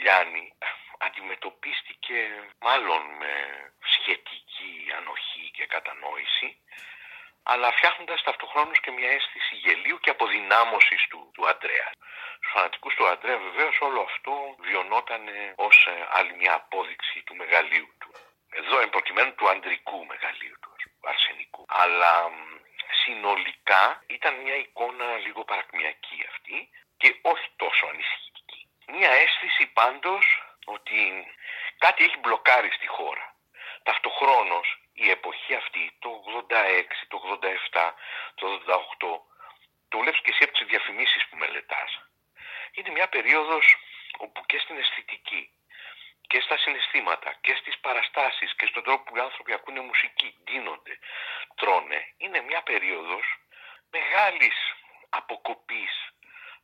[0.00, 0.52] Λιάννη
[0.98, 2.18] αντιμετωπίστηκε
[2.60, 3.32] μάλλον με
[3.94, 6.58] σχετική ανοχή και κατανόηση
[7.44, 11.90] αλλά φτιάχνοντας ταυτοχρόνως και μια αίσθηση γελίου και αποδυνάμωσης του, του Αντρέα.
[12.36, 15.22] Στους φανατικούς του Αντρέα βεβαίως όλο αυτό βιωνόταν
[15.54, 18.10] ως ε, άλλη μια απόδειξη του μεγαλείου του.
[18.50, 20.70] Εδώ εμπροκειμένου του ανδρικού μεγαλείου του,
[21.02, 21.64] αρσενικού.
[21.68, 22.30] Αλλά
[23.04, 26.68] συνολικά ήταν μια εικόνα λίγο παρακμιακή αυτή
[27.04, 28.60] και όχι τόσο ανησυχητική.
[28.86, 30.24] Μια αίσθηση πάντως
[30.64, 30.98] ότι
[31.78, 33.34] κάτι έχει μπλοκάρει στη χώρα.
[33.82, 37.16] Ταυτοχρόνως η εποχή αυτή, το 86, το
[37.72, 37.94] 87,
[38.34, 39.20] το 88,
[39.88, 41.90] το βλέπεις και εσύ από τις διαφημίσεις που μελετάς,
[42.74, 43.76] είναι μια περίοδος
[44.18, 45.42] όπου και στην αισθητική
[46.30, 50.98] και στα συναισθήματα και στις παραστάσεις και στον τρόπο που οι άνθρωποι ακούνε μουσική, ντύνονται,
[51.54, 53.26] τρώνε, είναι μια περίοδος
[53.90, 54.56] μεγάλης
[55.08, 56.14] αποκοπής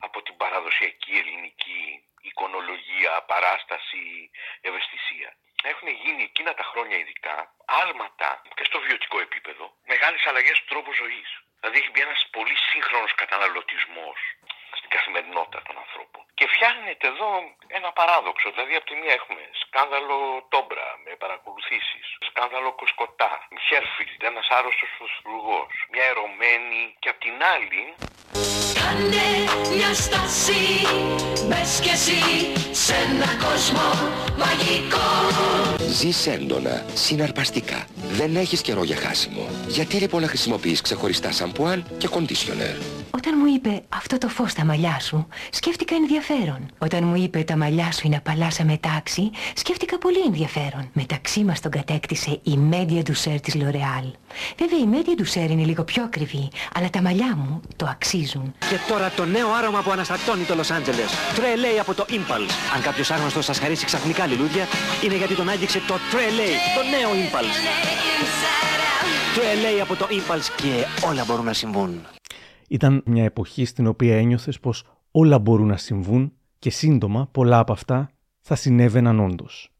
[0.06, 1.84] από την παραδοσιακή ελληνική
[2.20, 5.30] εικονολογία, παράσταση, ευαισθησία.
[5.62, 10.92] Έχουν γίνει εκείνα τα χρόνια ειδικά άλματα και στο βιωτικό επίπεδο μεγάλες αλλαγές του τρόπου
[10.92, 11.28] ζωής.
[11.60, 14.18] Δηλαδή έχει μπει ένας πολύ σύγχρονος καταναλωτισμός
[14.78, 16.22] στην καθημερινότητα των ανθρώπων.
[16.34, 17.30] Και φτιάχνεται εδώ
[17.78, 18.50] ένα παράδοξο.
[18.50, 25.72] Δηλαδή από τη μία έχουμε σκάνδαλο Τόμπρα με παρακολουθήσεις, σκάνδαλο Κοσκοτά, Χέρφιλντ, ένας άρρωστος πρωθυπουργός,
[25.92, 27.94] μια ερωμένη και απ' την άλλη
[28.32, 29.28] Κάνε
[29.76, 30.52] μια στάση,
[31.48, 32.20] μπες κι εσύ
[32.72, 35.08] σε ένα κόσμο μαγικό
[35.92, 37.86] Ζεις έντονα, συναρπαστικά.
[38.12, 39.48] Δεν έχεις καιρό για χάσιμο.
[39.68, 42.74] Γιατί λοιπόν να χρησιμοποιείς ξεχωριστά σαμπουάν και κοντίσιονερ;
[43.10, 46.70] Όταν μου είπε αυτό το φως στα μαλλιά σου, σκέφτηκα ενδιαφέρον.
[46.78, 50.88] Όταν μου είπε τα μαλλιά σου είναι απαλά σαν μετάξι, σκέφτηκα πολύ ενδιαφέρον.
[50.92, 54.10] Μεταξύ μας τον κατέκτησε η Media Douceur της L'Oreal.
[54.58, 58.54] Βέβαια η Media Douceur είναι λίγο πιο ακριβή, αλλά τα μαλλιά μου το αξίζουν.
[58.58, 61.34] Και τώρα το νέο άρωμα που αναστατώνει το Los Angeles.
[61.34, 62.74] Τρελέι από το Impulse.
[62.74, 64.66] Αν κάποιος άγνωστος σας χαρίσει ξαφνικά λουλούδια,
[65.04, 67.58] είναι γιατί τον άγγιξε το Τρελέι, το νέο Impulse.
[69.34, 72.06] Τρελέι από το Impulse και όλα μπορούν να συμβούν.
[72.72, 77.72] Ήταν μια εποχή στην οποία ένιωθες πως όλα μπορούν να συμβούν και σύντομα πολλά από
[77.72, 79.72] αυτά θα συνέβαιναν όντως.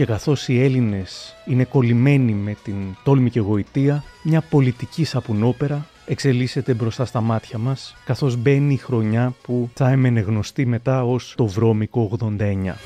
[0.00, 6.74] Και καθώς οι Έλληνες είναι κολλημένοι με την τόλμη και γοητεία, μια πολιτική σαπουνόπερα εξελίσσεται
[6.74, 11.46] μπροστά στα μάτια μας, καθώς μπαίνει η χρονιά που θα έμενε γνωστή μετά ως το
[11.46, 12.76] βρώμικο 89.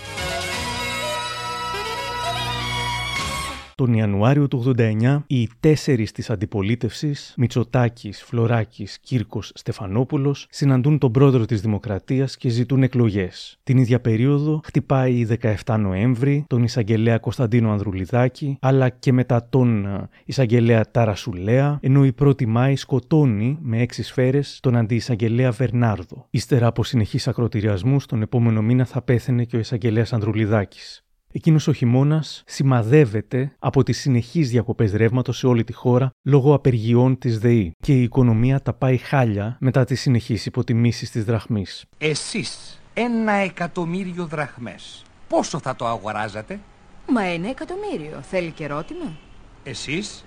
[3.77, 11.45] Τον Ιανουάριο του 89, οι τέσσερις της αντιπολίτευσης, Μητσοτάκης, Φλωράκης, Κύρκος, Στεφανόπουλος, συναντούν τον πρόεδρο
[11.45, 13.59] της Δημοκρατίας και ζητούν εκλογές.
[13.63, 15.25] Την ίδια περίοδο χτυπάει η
[15.65, 22.15] 17 Νοέμβρη τον εισαγγελέα Κωνσταντίνο Ανδρουλιδάκη, αλλά και μετά τον ε, εισαγγελέα Ταρασουλέα, ενώ η
[22.21, 26.27] 1η Μάη σκοτώνει με έξι σφαίρες τον αντιεισαγγελέα Βερνάρδο.
[26.31, 31.04] Ύστερα από συνεχείς ακροτηριασμούς, τον επόμενο μήνα θα πέθαινε και ο εισαγγελέας Ανδρουλιδάκης.
[31.37, 37.19] Εκείνος ο χειμώνας σημαδεύεται από τις συνεχείς διακοπές ρεύματος σε όλη τη χώρα λόγω απεργιών
[37.19, 41.85] της ΔΕΗ και η οικονομία τα πάει χάλια μετά τις συνεχείς υποτιμήσεις της δραχμής.
[41.99, 45.03] Εσείς ένα εκατομμύριο δραχμές.
[45.29, 46.61] Πόσο θα το αγοράζατε;
[47.09, 48.21] Μα ένα εκατομμύριο.
[48.23, 49.17] Θέλει και ερώτημα.
[49.63, 50.25] Εσείς;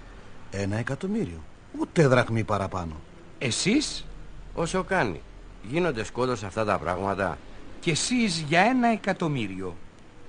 [0.52, 1.44] Ένα εκατομμύριο.
[1.80, 2.94] Ούτε δραχμή παραπάνω.
[3.38, 4.06] Εσείς;
[4.54, 5.22] Όσο κάνει.
[5.70, 7.38] Γίνονται σκότος αυτά τα πράγματα.
[7.80, 9.76] και εσείς για ένα εκατομμύριο.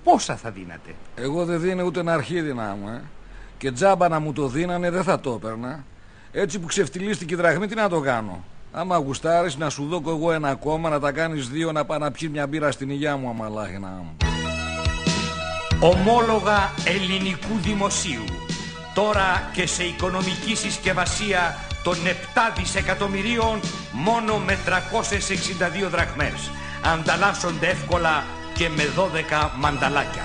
[0.05, 3.01] Πόσα θα δίνατε; Εγώ δεν δίνω ούτε ένα αρχίδι μου, ε.
[3.59, 5.85] Και τζάμπα να μου το δίνανε δεν θα το έπαιρνα.
[6.33, 10.33] Έτσι που ξεφτυλίστηκε η δραχμή, τι να το κάνω; Άμα γουστάρεις να σου δώκω εγώ
[10.33, 13.29] ένα κόμμα, να τα κάνεις δύο, να πάει να πιεις μια μπύρα στην υγειά μου,
[13.29, 14.17] αμαλάχινα μου.
[15.81, 18.25] Ομόλογα ελληνικού δημοσίου.
[18.95, 22.09] Τώρα και σε οικονομική συσκευασία των 7
[22.57, 23.61] δισεκατομμυρίων
[23.93, 24.59] μόνο με
[25.87, 26.51] 362 δραχμές.
[26.93, 28.25] Ανταλλάσσονται εύκολα
[28.59, 28.83] και με
[29.57, 30.25] 12 μανταλάκια.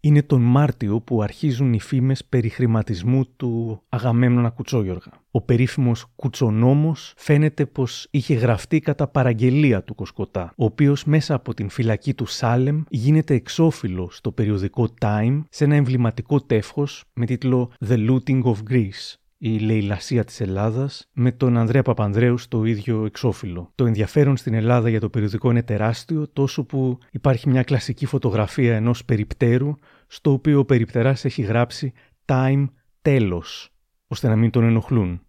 [0.00, 5.10] Είναι τον Μάρτιο που αρχίζουν οι φήμες περί χρηματισμού του Αγαμέμνονα Κουτσόγιοργα.
[5.30, 11.54] Ο περίφημος Κουτσονόμος φαίνεται πως είχε γραφτεί κατά παραγγελία του Κοσκοτά, ο οποίος μέσα από
[11.54, 17.72] την φυλακή του Σάλεμ γίνεται εξώφυλλο στο περιοδικό Time σε ένα εμβληματικό τεύχος με τίτλο
[17.86, 23.72] «The Looting of Greece» η λαιλασία της Ελλάδας με τον Ανδρέα Παπανδρέου στο ίδιο εξώφυλλο.
[23.74, 28.76] Το ενδιαφέρον στην Ελλάδα για το περιοδικό είναι τεράστιο, τόσο που υπάρχει μια κλασική φωτογραφία
[28.76, 29.76] ενός περιπτέρου,
[30.06, 31.92] στο οποίο ο περιπτεράς έχει γράψει
[32.24, 32.64] «Time
[33.02, 33.70] τέλος»,
[34.06, 35.20] ώστε να μην τον ενοχλούν.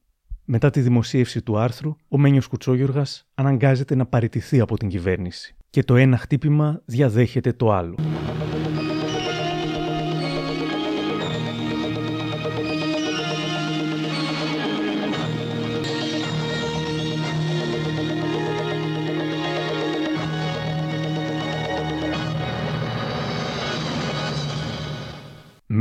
[0.46, 5.56] Μετά τη δημοσίευση του άρθρου, ο Μένιος Κουτσόγιοργας αναγκάζεται να παραιτηθεί από την κυβέρνηση.
[5.70, 7.96] Και το ένα χτύπημα διαδέχεται το άλλο.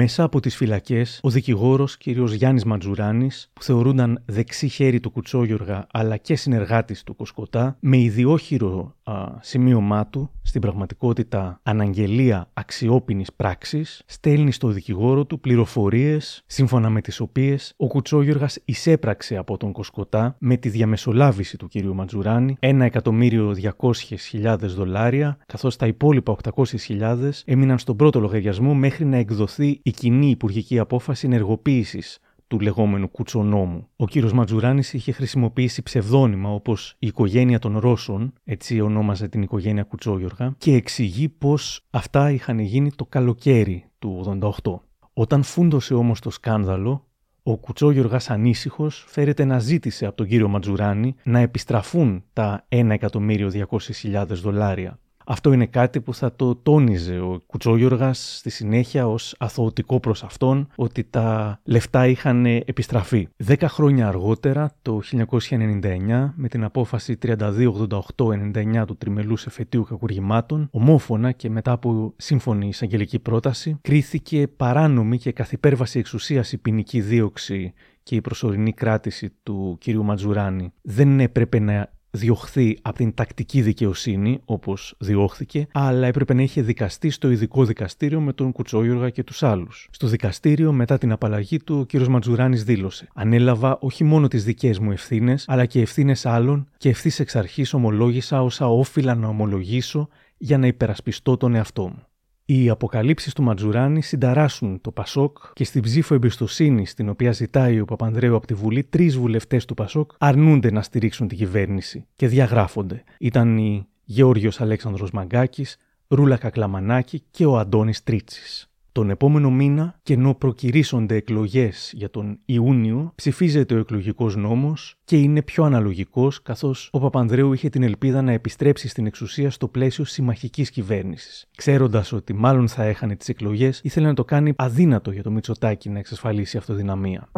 [0.03, 2.09] Μέσα από τις φυλακές, ο δικηγόρος κ.
[2.09, 8.79] Γιάννης Ματζουράνης, που θεωρούνταν δεξί χέρι του Κουτσόγιοργα αλλά και συνεργάτης του Κοσκοτά, με ιδιόχειρο
[8.79, 9.00] α,
[9.41, 17.21] σημείωμά του, στην πραγματικότητα αναγγελία αξιόπινης πράξης, στέλνει στο δικηγόρο του πληροφορίες σύμφωνα με τις
[17.21, 21.73] οποίες ο Κουτσόγιοργας εισέπραξε από τον Κοσκοτά με τη διαμεσολάβηση του κ.
[21.81, 29.91] Ματζουράνη 1.200.000 δολάρια, καθώς τα υπόλοιπα 800.000 έμειναν στον πρώτο λογαριασμό μέχρι να εκδοθεί η
[29.91, 32.19] κοινή υπουργική απόφαση ενεργοποίησης
[32.51, 33.89] του λεγόμενου κουτσονόμου.
[33.97, 39.83] Ο κύριος Ματζουράνης είχε χρησιμοποιήσει ψευδόνυμα όπως η οικογένεια των Ρώσων, έτσι ονόμαζε την οικογένεια
[39.83, 44.81] Κουτσόγιοργα, και εξηγεί πως αυτά είχαν γίνει το καλοκαίρι του 88.
[45.13, 47.07] Όταν φούντωσε όμως το σκάνδαλο,
[47.43, 54.99] ο Κουτσόγιοργας ανήσυχος φέρεται να ζήτησε από τον κύριο Ματζουράνη να επιστραφούν τα 1.200.000 δολάρια.
[55.31, 60.69] Αυτό είναι κάτι που θα το τόνιζε ο Κουτσόγιοργας στη συνέχεια ως αθωωτικό προς αυτόν
[60.77, 63.29] ότι τα λεφτά είχαν επιστραφεί.
[63.37, 65.01] Δέκα χρόνια αργότερα, το
[65.49, 73.19] 1999, με την απόφαση 3288-99 του τριμελούς εφετείου κακουργημάτων, ομόφωνα και μετά από σύμφωνη εισαγγελική
[73.19, 79.79] πρόταση, κρίθηκε παράνομη και καθ' υπέρβαση εξουσίας η ποινική δίωξη και η προσωρινή κράτηση του
[79.81, 79.91] κ.
[79.91, 86.63] Ματζουράνη δεν έπρεπε να διωχθεί από την τακτική δικαιοσύνη, όπως διώχθηκε, αλλά έπρεπε να είχε
[86.63, 89.89] δικαστεί στο ειδικό δικαστήριο με τον Κουτσόγιοργα και τους άλλους.
[89.91, 92.07] Στο δικαστήριο, μετά την απαλλαγή του, ο κ.
[92.07, 97.21] Ματζουράνης δήλωσε: Ανέλαβα όχι μόνο τις δικές μου ευθύνες, αλλά και ευθύνες άλλων και ευθύς
[97.21, 102.05] εξ αρχής ομολόγησα όσα όφυλα να ομολογήσω για να υπερασπιστώ τον εαυτό μου.
[102.53, 107.85] Οι αποκαλύψεις του Ματζουράνη συνταράσσουν το Πασόκ και στην ψήφο εμπιστοσύνη την οποία ζητάει ο
[107.85, 113.05] Παπανδρέου από τη Βουλή, τρεις βουλευτές του Πασόκ αρνούνται να στηρίξουν την κυβέρνηση και διαγράφονται.
[113.19, 115.77] Ήταν οι Γεώργιος Αλέξανδρος Μαγκάκης,
[116.09, 118.70] Ρούλα Κακλαμανάκη και ο Αντώνης Τρίτσης.
[118.93, 125.17] Τον επόμενο μήνα, και ενώ προκυρήσονται εκλογές για τον Ιούνιο, ψηφίζεται ο εκλογικός νόμος και
[125.17, 130.05] είναι πιο αναλογικός, καθώς ο Παπανδρέου είχε την ελπίδα να επιστρέψει στην εξουσία στο πλαίσιο
[130.05, 131.49] συμμαχικής κυβέρνησης.
[131.57, 135.91] Ξέροντας ότι μάλλον θα έχανε τις εκλογές, ήθελε να το κάνει αδύνατο για το Μητσοτάκι
[135.91, 137.29] να εξασφαλίσει αυτοδυναμία.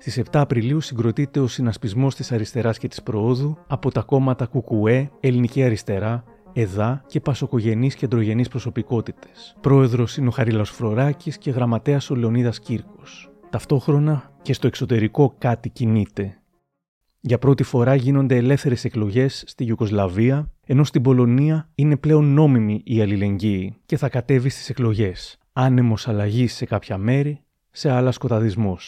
[0.00, 5.10] Στις 7 Απριλίου συγκροτείται ο συνασπισμός της Αριστεράς και της Προόδου από τα κόμματα Κουκουέ,
[5.20, 9.56] Ελληνική Αριστερά, ΕΔΑ και Πασοκογενείς κεντρογενείς προσωπικότητες.
[9.60, 13.30] Πρόεδρος είναι ο Χαρίλαο Φροράκη και γραμματέας ο Λεωνίδας Κύρκος.
[13.50, 16.38] Ταυτόχρονα και στο εξωτερικό κάτι κινείται.
[17.20, 23.00] Για πρώτη φορά γίνονται ελεύθερες εκλογές στη Ιουκοσλαβία, ενώ στην Πολωνία είναι πλέον νόμιμη η
[23.00, 25.38] αλληλεγγύη και θα κατέβει στις εκλογές.
[25.52, 28.78] Άνεμος αλλαγής σε κάποια μέρη, σε άλλα σκοταδισμό.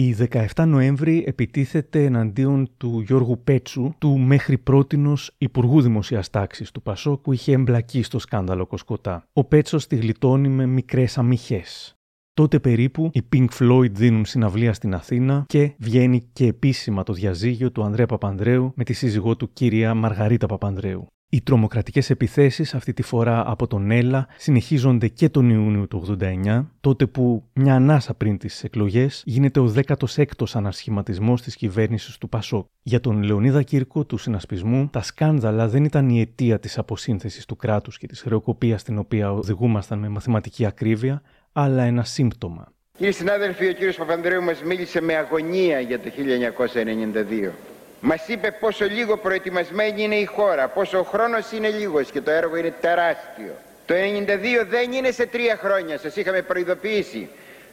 [0.00, 0.16] Η
[0.54, 7.20] 17 Νοέμβρη επιτίθεται εναντίον του Γιώργου Πέτσου, του μέχρι πρότινος Υπουργού Δημοσίας Τάξης του Πασόκ
[7.20, 9.24] που είχε εμπλακεί στο σκάνδαλο Κοσκοτά.
[9.32, 11.96] Ο Πέτσος τη γλιτώνει με μικρές αμυχές.
[12.32, 17.72] Τότε περίπου οι Pink Floyd δίνουν συναυλία στην Αθήνα και βγαίνει και επίσημα το διαζύγιο
[17.72, 21.06] του Ανδρέα Παπανδρέου με τη σύζυγό του κυρία Μαργαρίτα Παπανδρέου.
[21.30, 26.66] Οι τρομοκρατικές επιθέσεις αυτή τη φορά από τον Έλα συνεχίζονται και τον Ιούνιο του 89,
[26.80, 32.66] τότε που μια ανάσα πριν τις εκλογές γίνεται ο 16ος ανασχηματισμός της κυβέρνησης του Πασόκ.
[32.82, 37.56] Για τον Λεωνίδα Κύρκο του συνασπισμού, τα σκάνδαλα δεν ήταν η αιτία της αποσύνθεσης του
[37.56, 42.72] κράτους και της χρεοκοπίας στην οποία οδηγούμασταν με μαθηματική ακρίβεια, αλλά ένα σύμπτωμα.
[42.98, 47.77] Κύριοι συνάδελφοι, ο κύριος Παπανδρέου μας μίλησε με αγωνία για το 1992.
[48.00, 52.30] Μας είπε πόσο λίγο προετοιμασμένη είναι η χώρα, πόσο ο χρόνος είναι λίγος και το
[52.30, 53.54] έργο είναι τεράστιο.
[53.86, 57.28] Το 92 δεν είναι σε τρία χρόνια, σας είχαμε προειδοποιήσει.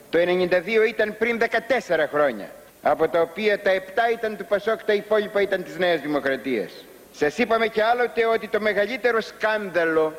[0.10, 2.50] Το 92 ήταν πριν 14 χρόνια,
[2.82, 3.80] από τα οποία τα 7
[4.14, 6.72] ήταν του Πασόκ, τα υπόλοιπα ήταν της Νέας Δημοκρατίας.
[7.14, 10.14] Σας είπαμε και άλλοτε ότι το μεγαλύτερο σκάνδαλο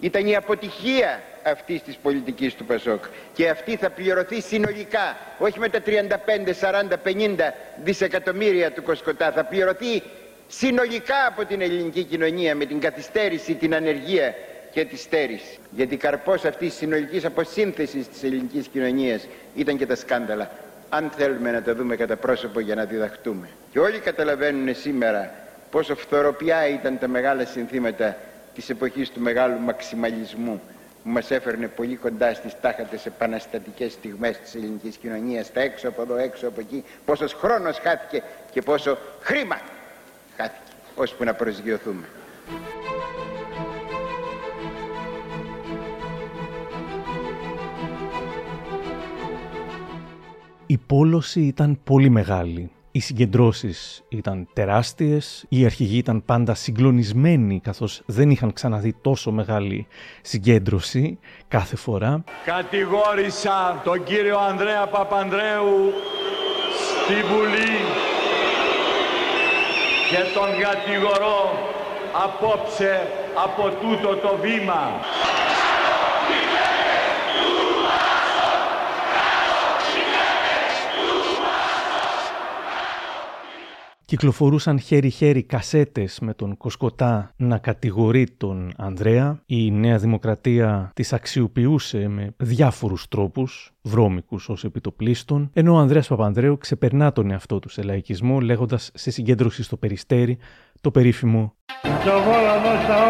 [0.00, 3.04] ήταν η αποτυχία αυτής της πολιτικής του Πασόκ.
[3.34, 7.52] Και αυτή θα πληρωθεί συνολικά όχι με τα 35, 40, 50
[7.84, 9.32] δισεκατομμύρια του Κοσκοτά.
[9.32, 10.02] Θα πληρωθεί
[10.48, 14.34] συνολικά από την ελληνική κοινωνία με την καθυστέρηση, την ανεργία
[14.72, 15.58] και τη στέρηση.
[15.70, 20.50] Γιατί καρπός αυτής της συνολικής αποσύνθεσης της ελληνικής κοινωνίας ήταν και τα σκάνδαλα.
[20.88, 23.48] Αν θέλουμε να τα δούμε κατά πρόσωπο για να διδαχτούμε.
[23.72, 25.30] Και όλοι καταλαβαίνουν σήμερα
[25.70, 28.16] πόσο φθοροπιά ήταν τα μεγάλα συνθήματα
[28.58, 30.60] της εποχής του μεγάλου μαξιμαλισμού
[31.02, 36.02] που μας έφερνε πολύ κοντά στις τάχατες επαναστατικές στιγμές της ελληνικής κοινωνίας, τα έξω από
[36.02, 39.60] εδώ, έξω από εκεί, πόσος χρόνος χάθηκε και πόσο χρήμα
[40.36, 42.08] χάθηκε, ώσπου να προσγειωθούμε.
[50.66, 52.70] Η πόλωση ήταν πολύ μεγάλη.
[52.98, 59.86] Οι συγκεντρώσεις ήταν τεράστιες, οι αρχηγοί ήταν πάντα συγκλονισμένοι καθώς δεν είχαν ξαναδεί τόσο μεγάλη
[60.22, 62.24] συγκέντρωση κάθε φορά.
[62.44, 65.92] Κατηγόρησα τον κύριο Ανδρέα Παπανδρέου
[67.04, 67.76] στη Βουλή
[70.10, 71.38] και τον κατηγορώ
[72.24, 73.00] απόψε
[73.44, 75.00] από τούτο το βήμα.
[84.08, 89.42] Κυκλοφορούσαν χέρι-χέρι κασέτες με τον Κοσκοτά να κατηγορεί τον Ανδρέα.
[89.46, 96.58] Η Νέα Δημοκρατία τις αξιοποιούσε με διάφορους τρόπους, βρώμικους ως επιτοπλίστων, ενώ ο Ανδρέας Παπανδρέου
[96.58, 100.38] ξεπερνά τον εαυτό του σε λαϊκισμό λέγοντας σε συγκέντρωση στο Περιστέρι
[100.80, 101.54] το περίφημο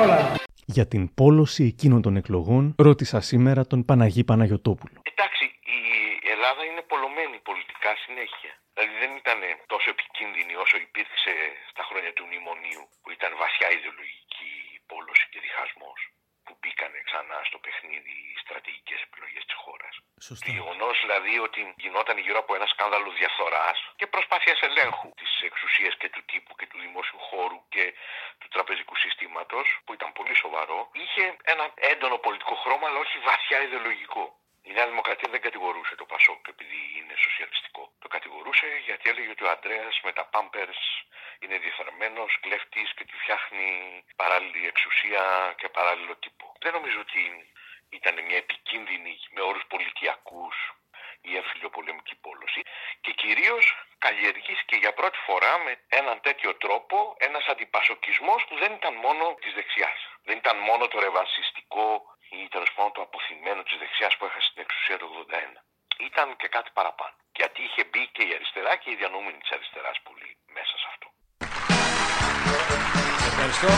[0.02, 0.34] όλα.
[0.64, 5.00] Για την πόλωση εκείνων των εκλογών ρώτησα σήμερα τον Παναγί Παναγιωτόπουλο.
[5.12, 8.52] Εντάξει, η Ελλάδα είναι πολλωμένη πολιτικά συνέχεια.
[8.78, 11.32] Δηλαδή δεν ήταν τόσο επικίνδυνη όσο υπήρξε
[11.70, 14.52] στα χρόνια του μνημονίου που ήταν βασιά ιδεολογική
[14.86, 16.00] πόλωση και διχασμός
[16.44, 19.94] που μπήκαν ξανά στο παιχνίδι οι στρατηγικές επιλογές της χώρας.
[20.26, 20.44] Σωστά.
[20.46, 25.94] Το γεγονός δηλαδή ότι γινόταν γύρω από ένα σκάνδαλο διαφθοράς και προσπάθειας ελέγχου της εξουσίας
[26.00, 27.84] και του τύπου και του δημόσιου χώρου και
[28.40, 33.58] του τραπεζικού συστήματος, που ήταν πολύ σοβαρό, είχε ένα έντονο πολιτικό χρώμα, αλλά όχι βαθιά
[33.66, 34.24] ιδεολογικό.
[34.68, 37.92] Η Νέα Δημοκρατία δεν κατηγορούσε το Πασόκ επειδή είναι σοσιαλιστικό.
[37.98, 40.80] Το κατηγορούσε γιατί έλεγε ότι ο Αντρέα με τα Pampers
[41.38, 43.68] είναι διεφθαρμένος, κλέφτης και του φτιάχνει
[44.16, 45.22] παράλληλη εξουσία
[45.58, 46.46] και παράλληλο τύπο.
[46.60, 47.22] Δεν νομίζω ότι
[47.88, 50.56] ήταν μια επικίνδυνη με όρους πολιτιακούς
[51.20, 52.62] η εμφυλιοπολεμική πόλωση
[53.00, 53.64] και κυρίως
[53.98, 59.52] καλλιεργήθηκε για πρώτη φορά με έναν τέτοιο τρόπο ένας αντιπασοκισμός που δεν ήταν μόνο της
[59.54, 59.98] δεξιάς.
[60.24, 64.60] Δεν ήταν μόνο το ρεβανσιστικό ή τέλος πάντων το αποθυμένο της δεξιάς που έχασε την
[64.64, 65.58] εξουσία του 81.
[66.08, 67.14] Ήταν και κάτι παραπάνω.
[67.40, 71.06] Γιατί είχε μπει και η αριστερά και η διανοούμενη της αριστεράς πολύ μέσα σε αυτό.
[73.30, 73.72] Ευχαριστώ,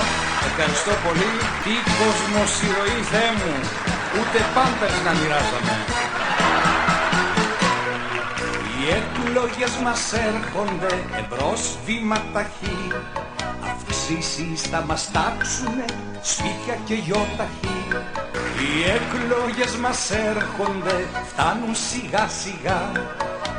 [0.49, 1.33] ευχαριστώ πολύ.
[1.65, 3.55] Τι κοσμοσυρωή Θεέ μου.
[4.17, 5.75] Ούτε πάμπερς να μοιράζαμε.
[8.73, 12.81] Οι εκλογές μας έρχονται εμπρός βήμα ταχύ
[13.71, 15.85] Αυξήσεις θα μας τάξουνε
[16.23, 17.81] σπίτια και γιοταχή
[18.61, 22.93] Οι εκλογές μας έρχονται φτάνουν σιγά σιγά.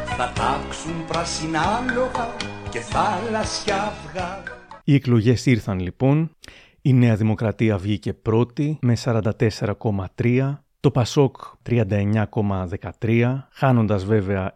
[0.06, 2.36] Θα τάξουν πράσινα άλογα
[2.70, 4.44] και θάλασσια αυγά.
[4.84, 6.36] Οι εκλογές ήρθαν λοιπόν,
[6.82, 11.36] η Νέα Δημοκρατία βγήκε πρώτη με 44,3, το Πασόκ
[11.70, 14.56] 39,13, χάνοντας βέβαια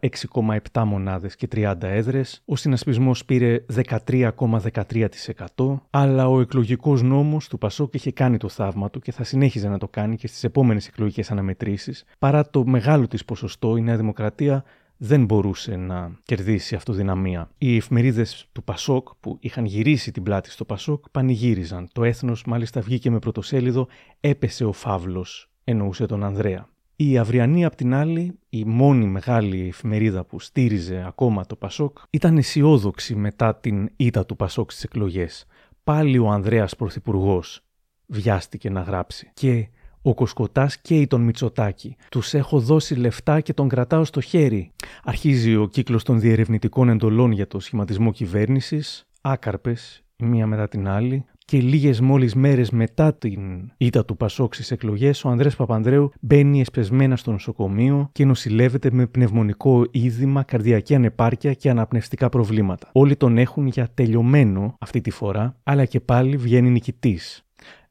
[0.72, 7.94] 6,7 μονάδες και 30 έδρες, ο συνασπισμός πήρε 13,13%, αλλά ο εκλογικός νόμος του Πασόκ
[7.94, 11.32] είχε κάνει το θαύμα του και θα συνέχιζε να το κάνει και στις επόμενες εκλογικές
[11.32, 12.06] αναμετρήσεις.
[12.20, 14.64] Παρά το μεγάλο της ποσοστό, η Νέα Δημοκρατία
[14.98, 17.50] δεν μπορούσε να κερδίσει αυτοδυναμία.
[17.58, 21.88] Οι εφημερίδες του Πασόκ που είχαν γυρίσει την πλάτη στο Πασόκ πανηγύριζαν.
[21.94, 23.88] Το έθνος μάλιστα βγήκε με πρωτοσέλιδο
[24.20, 26.68] «Έπεσε ο Φαύλος», εννοούσε τον Ανδρέα.
[26.96, 32.38] Η Αυριανή, απ' την άλλη, η μόνη μεγάλη εφημερίδα που στήριζε ακόμα το Πασόκ, ήταν
[32.38, 35.46] αισιόδοξη μετά την ήττα του Πασόκ στις εκλογές.
[35.84, 37.62] Πάλι ο Ανδρέας Πρωθυπουργός
[38.06, 39.32] βιάστηκε να γράψει.
[39.34, 39.68] Και
[40.02, 41.96] ο Κοσκοτάς καίει τον Μητσοτάκη.
[42.10, 44.72] Τους έχω δώσει λεφτά και τον κρατάω στο χέρι.
[45.04, 49.08] Αρχίζει ο κύκλος των διερευνητικών εντολών για το σχηματισμό κυβέρνησης.
[49.22, 51.26] Άκαρπες, η μία μετά την άλλη.
[51.48, 56.60] Και λίγες μόλις μέρες μετά την ήττα του Πασόκ στις εκλογές, ο Ανδρέας Παπανδρέου μπαίνει
[56.60, 62.90] εσπεσμένα στο νοσοκομείο και νοσηλεύεται με πνευμονικό είδημα, καρδιακή ανεπάρκεια και αναπνευστικά προβλήματα.
[62.92, 67.45] Όλοι τον έχουν για τελειωμένο αυτή τη φορά, αλλά και πάλι βγαίνει νικητής.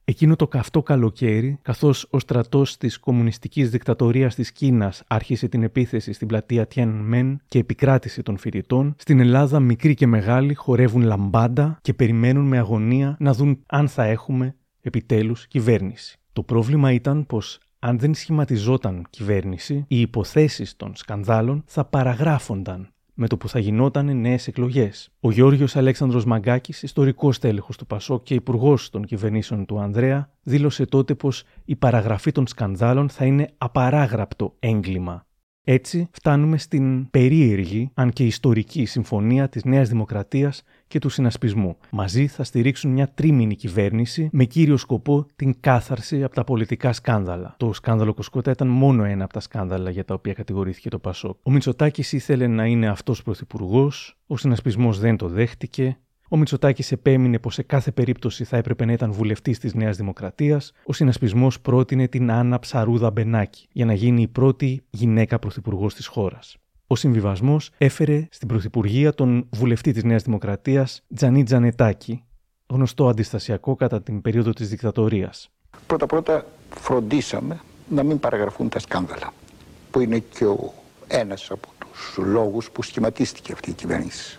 [0.07, 6.13] Εκείνο το καυτό καλοκαίρι, καθώς ο στρατός της κομμουνιστικής δικτατορίας της Κίνας άρχισε την επίθεση
[6.13, 11.95] στην πλατεία Tiananmen και επικράτηση των φοιτητών, στην Ελλάδα μικροί και μεγάλοι χορεύουν λαμπάντα και
[11.95, 16.19] περιμένουν με αγωνία να δουν αν θα έχουμε επιτέλους κυβέρνηση.
[16.33, 23.27] Το πρόβλημα ήταν πως αν δεν σχηματιζόταν κυβέρνηση, οι υποθέσεις των σκανδάλων θα παραγράφονταν με
[23.27, 25.11] το που θα γινόταν νέες εκλογές.
[25.21, 30.87] Ο Γιώργο Αλέξανδρος Μαγκάκης, ιστορικός τέλεχος του Πασό και υπουργός των κυβερνήσεων του Ανδρέα, δήλωσε
[30.87, 35.27] τότε πως η παραγραφή των σκανδάλων θα είναι απαράγραπτο έγκλημα
[35.65, 41.77] έτσι φτάνουμε στην περίεργη, αν και ιστορική συμφωνία της Νέας Δημοκρατίας και του συνασπισμού.
[41.91, 47.55] Μαζί θα στηρίξουν μια τρίμηνη κυβέρνηση με κύριο σκοπό την κάθαρση από τα πολιτικά σκάνδαλα.
[47.59, 51.39] Το σκάνδαλο Κοσκότα ήταν μόνο ένα από τα σκάνδαλα για τα οποία κατηγορήθηκε το Πασόκ.
[51.43, 55.99] Ο Μητσοτάκης ήθελε να είναι αυτός πρωθυπουργός, ο συνασπισμός δεν το δέχτηκε,
[56.29, 60.73] ο Μητσοτάκης επέμεινε πως σε κάθε περίπτωση θα έπρεπε να ήταν βουλευτής της Νέας Δημοκρατίας.
[60.85, 66.07] Ο συνασπισμός πρότεινε την Άννα Ψαρούδα Μπενάκη για να γίνει η πρώτη γυναίκα πρωθυπουργός της
[66.07, 66.57] χώρας.
[66.87, 72.25] Ο συμβιβασμός έφερε στην πρωθυπουργία τον βουλευτή της Νέας Δημοκρατίας Τζανί Τζανετάκη,
[72.67, 75.51] γνωστό αντιστασιακό κατά την περίοδο της δικτατορίας.
[75.87, 79.33] Πρώτα-πρώτα φροντίσαμε να μην παραγραφούν τα σκάνδαλα,
[79.91, 80.73] που είναι και ο
[81.09, 84.39] ένας από τους λόγους που σχηματίστηκε αυτή η κυβέρνηση.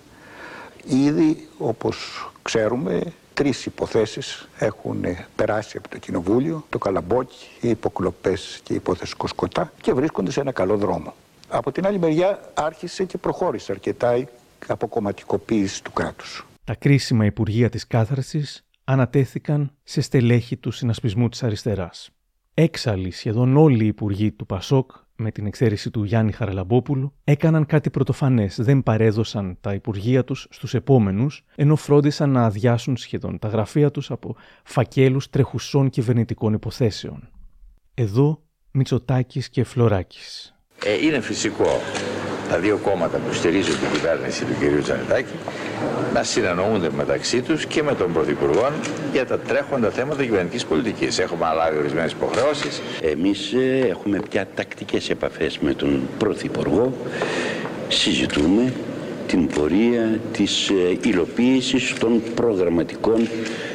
[0.88, 3.02] Ήδη, όπως ξέρουμε,
[3.34, 5.04] τρεις υποθέσεις έχουν
[5.36, 10.40] περάσει από το Κοινοβούλιο, το Καλαμπόκι, οι υποκλοπές και η υπόθεση Κοσκοτά και βρίσκονται σε
[10.40, 11.14] ένα καλό δρόμο.
[11.48, 14.26] Από την άλλη μεριά άρχισε και προχώρησε αρκετά η
[14.68, 16.46] αποκομματικοποίηση του κράτους.
[16.64, 22.10] Τα κρίσιμα υπουργεία της κάθαρσης ανατέθηκαν σε στελέχη του συνασπισμού της αριστεράς.
[22.54, 27.90] Έξαλλοι σχεδόν όλοι οι υπουργοί του Πασόκ με την εξαίρεση του Γιάννη Χαραλαμπόπουλου, έκαναν κάτι
[27.90, 28.58] πρωτοφανές.
[28.62, 34.12] Δεν παρέδωσαν τα υπουργεία τους στους επόμενους, ενώ φρόντισαν να αδειάσουν σχεδόν τα γραφεία τους
[34.12, 37.30] από φακέλους τρεχουσών κυβερνητικών υποθέσεων.
[37.94, 40.56] Εδώ Μητσοτάκης και Φλωράκης.
[40.86, 41.80] Ε, είναι φυσικό
[42.50, 44.84] τα δύο κόμματα που στηρίζουν την κυβέρνηση του κ.
[44.84, 45.34] Τζανετάκη
[46.14, 48.72] να συνεννοούνται μεταξύ τους και με τον Πρωθυπουργό
[49.12, 51.20] για τα τρέχοντα θέματα κυβερνητικής πολιτικής.
[51.20, 52.82] Έχουμε αναλάβει ορισμένες υποχρεώσεις.
[53.02, 56.94] Εμείς ε, έχουμε πια τακτικές επαφές με τον Πρωθυπουργό.
[57.88, 58.74] Συζητούμε
[59.28, 63.28] την πορεία της ε, υλοποίησης των προγραμματικών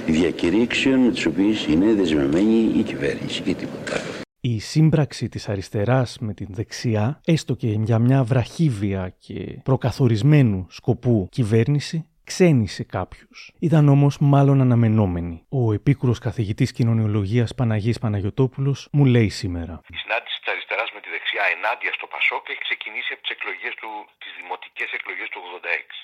[0.07, 4.10] διακηρύξεων τις οποίες είναι δεσμευμένη η κυβέρνηση και τίποτα άλλο.
[4.43, 9.39] Η σύμπραξη της αριστεράς με την δεξιά, έστω και για μια βραχύβια και
[9.69, 11.99] προκαθορισμένου σκοπού κυβέρνηση,
[12.31, 13.39] ξένησε κάποιους.
[13.69, 15.37] Ήταν όμως μάλλον αναμενόμενη.
[15.61, 19.75] Ο επίκουρος καθηγητής κοινωνιολογίας Παναγής Παναγιωτόπουλος μου λέει σήμερα.
[19.95, 23.75] Η συνάντηση της αριστεράς με τη δεξιά ενάντια στο Πασόκ έχει ξεκινήσει από τις εκλογές
[23.81, 23.91] του,
[24.23, 25.97] τις δημοτικές εκλογές του 86.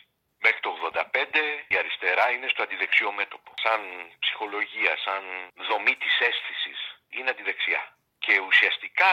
[0.44, 3.50] Μέχρι το 85 η αριστερά είναι στο αντιδεξιό μέτωπο.
[3.64, 3.80] Σαν
[4.24, 5.22] ψυχολογία, σαν
[5.68, 6.78] δομή της αίσθησης
[7.16, 7.82] είναι αντιδεξιά
[8.26, 9.12] και ουσιαστικά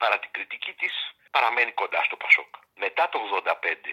[0.00, 0.94] παρά την κριτική της
[1.30, 2.50] παραμένει κοντά στο Πασόκ.
[2.84, 3.92] Μετά το 85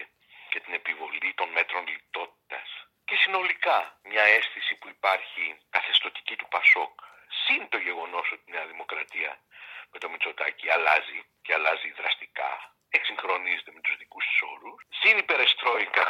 [0.50, 2.68] και την επιβολή των μέτρων λιτότητας
[3.08, 3.78] και συνολικά
[4.10, 6.92] μια αίσθηση που υπάρχει καθεστοτική του Πασόκ
[7.42, 9.32] συν το γεγονός ότι η Νέα Δημοκρατία
[9.92, 12.50] με το Μητσοτάκι αλλάζει και αλλάζει δραστικά,
[12.96, 16.04] εξυγχρονίζεται με τους δικούς της όρους, συν η Περεστρόικα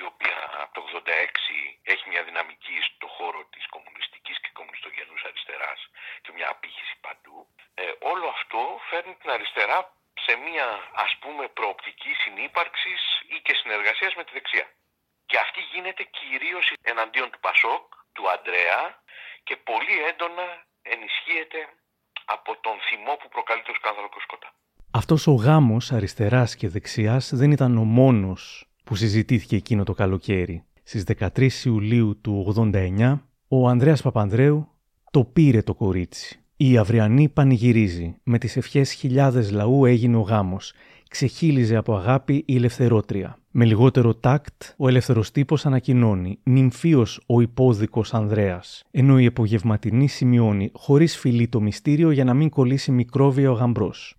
[0.00, 1.56] η οποία από το 86
[1.92, 5.80] έχει μια δυναμική στο χώρο της κομμουνιστικής και κομμουνιστογενούς αριστεράς
[6.22, 7.36] και μια απήχηση παντού,
[7.82, 9.78] ε, όλο αυτό φέρνει την αριστερά
[10.24, 10.68] σε μια
[11.04, 13.02] ας πούμε προοπτική συνύπαρξης
[13.34, 14.66] ή και συνεργασίας με τη δεξιά.
[15.28, 17.84] Και αυτή γίνεται κυρίως εναντίον του Πασόκ,
[18.14, 18.82] του Αντρέα
[19.46, 20.46] και πολύ έντονα
[20.82, 21.60] ενισχύεται
[22.24, 24.50] από τον θυμό που προκαλεί το σκάνδαλος Κοσκοτά.
[24.94, 30.64] Αυτός ο γάμος αριστεράς και δεξιάς δεν ήταν ο μόνος που συζητήθηκε εκείνο το καλοκαίρι.
[30.82, 31.04] Στις
[31.36, 33.18] 13 Ιουλίου του 89,
[33.48, 34.68] ο Ανδρέας Παπανδρέου
[35.10, 36.40] το πήρε το κορίτσι.
[36.56, 38.14] Η αυριανή πανηγυρίζει.
[38.22, 40.72] Με τις ευχές χιλιάδες λαού έγινε ο γάμος.
[41.08, 43.38] Ξεχύλιζε από αγάπη η ελευθερότρια.
[43.50, 50.70] Με λιγότερο τάκτ, ο ελεύθερος τύπος ανακοινώνει «Νυμφίος ο υπόδικος Ανδρέας», ενώ η επογευματινή σημειώνει
[50.74, 54.16] «Χωρίς φιλή το μυστήριο για να μην κολλήσει μικρόβια ο γαμπρός».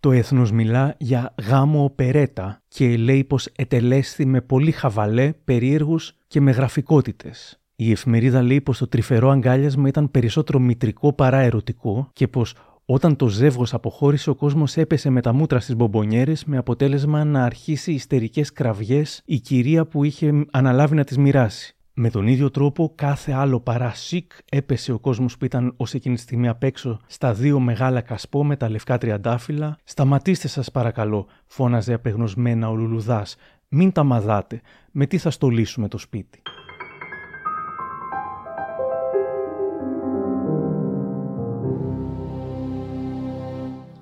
[0.00, 6.40] Το έθνος μιλά για γάμο οπερέτα και λέει πως ετελέσθη με πολύ χαβαλέ, περίεργους και
[6.40, 7.60] με γραφικότητες.
[7.76, 12.54] Η εφημερίδα λέει πως το τρυφερό αγκάλιασμα ήταν περισσότερο μητρικό παρά ερωτικό και πως
[12.84, 17.44] όταν το ζεύγος αποχώρησε, ο κόσμος έπεσε με τα μούτρα στις μπομπονιέρες με αποτέλεσμα να
[17.44, 21.77] αρχίσει ιστερικές κραυγές η κυρία που είχε αναλάβει να τις μοιράσει.
[22.00, 26.14] Με τον ίδιο τρόπο, κάθε άλλο παρά σικ έπεσε ο κόσμος που ήταν ως εκείνη
[26.14, 29.78] τη στιγμή απ' έξω στα δύο μεγάλα κασπό με τα λευκά τριαντάφυλλα.
[29.84, 33.36] Σταματήστε, σας παρακαλώ, φώναζε απεγνωσμένα ο Λουλουδάς.
[33.68, 34.60] Μην τα μαδάτε.
[34.90, 36.42] Με τι θα στολίσουμε το σπίτι.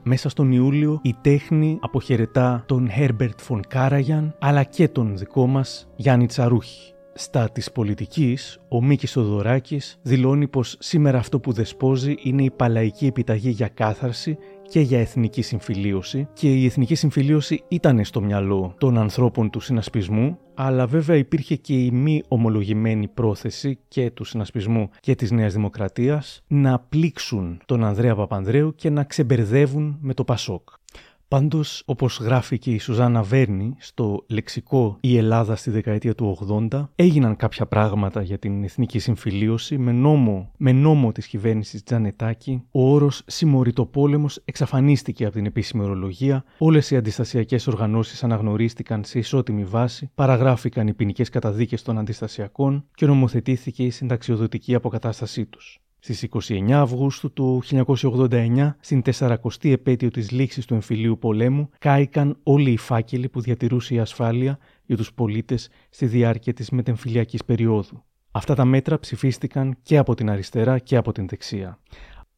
[0.02, 5.88] Μέσα στον Ιούλιο η τέχνη αποχαιρετά τον Herbert von Karajan αλλά και τον δικό μας
[5.96, 6.95] Γιάννη Τσαρούχη.
[7.18, 13.06] Στα της πολιτικής, ο Μίκης Θοδωράκης δηλώνει πως σήμερα αυτό που δεσπόζει είναι η παλαϊκή
[13.06, 14.38] επιταγή για κάθαρση
[14.68, 20.38] και για εθνική συμφιλίωση και η εθνική συμφιλίωση ήταν στο μυαλό των ανθρώπων του συνασπισμού
[20.54, 26.42] αλλά βέβαια υπήρχε και η μη ομολογημένη πρόθεση και του συνασπισμού και της Νέας Δημοκρατίας
[26.46, 30.68] να πλήξουν τον Ανδρέα Παπανδρέου και να ξεμπερδεύουν με το Πασόκ.
[31.28, 36.38] Πάντως, όπως γράφει και η Σουζάννα Βέρνη στο λεξικό Η Ελλάδα στη δεκαετία του
[36.70, 42.62] 80, έγιναν κάποια πράγματα για την εθνική συμφιλίωση με νόμο, με νόμο της κυβέρνησης Τζανετάκη.
[42.70, 49.64] Ο όρος Συμμοριτοπόλεμο εξαφανίστηκε από την επίσημη ορολογία, όλες οι αντιστασιακές οργανώσεις αναγνωρίστηκαν σε ισότιμη
[49.64, 55.80] βάση, παραγράφηκαν οι ποινικές καταδίκες των αντιστασιακών και νομοθετήθηκε η συνταξιοδοτική αποκατάστασή τους.
[55.98, 62.70] Στις 29 Αυγούστου του 1989, στην 40η επέτειο της λήξης του εμφυλίου πολέμου, κάηκαν όλοι
[62.70, 68.02] οι φάκελοι που διατηρούσε η ασφάλεια για τους πολίτες στη διάρκεια της μετεμφυλιακής περίοδου.
[68.30, 71.78] Αυτά τα μέτρα ψηφίστηκαν και από την αριστερά και από την δεξιά.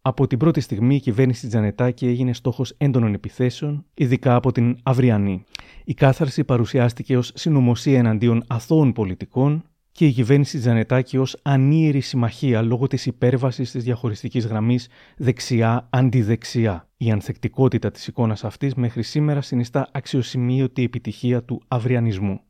[0.03, 5.45] Από την πρώτη στιγμή η κυβέρνηση Τζανετάκη έγινε στόχος έντονων επιθέσεων, ειδικά από την Αυριανή.
[5.85, 12.63] Η κάθαρση παρουσιάστηκε ως συνωμοσία εναντίον αθώων πολιτικών, και η κυβέρνηση Τζανετάκη ως ανίερη συμμαχία
[12.63, 16.89] λόγω της υπέρβασης της διαχωριστικής γραμμής δεξιά-αντιδεξιά.
[16.97, 22.41] Η ανθεκτικότητα της εικόνας αυτής μέχρι σήμερα συνιστά αξιοσημείωτη επιτυχία του αυριανισμού.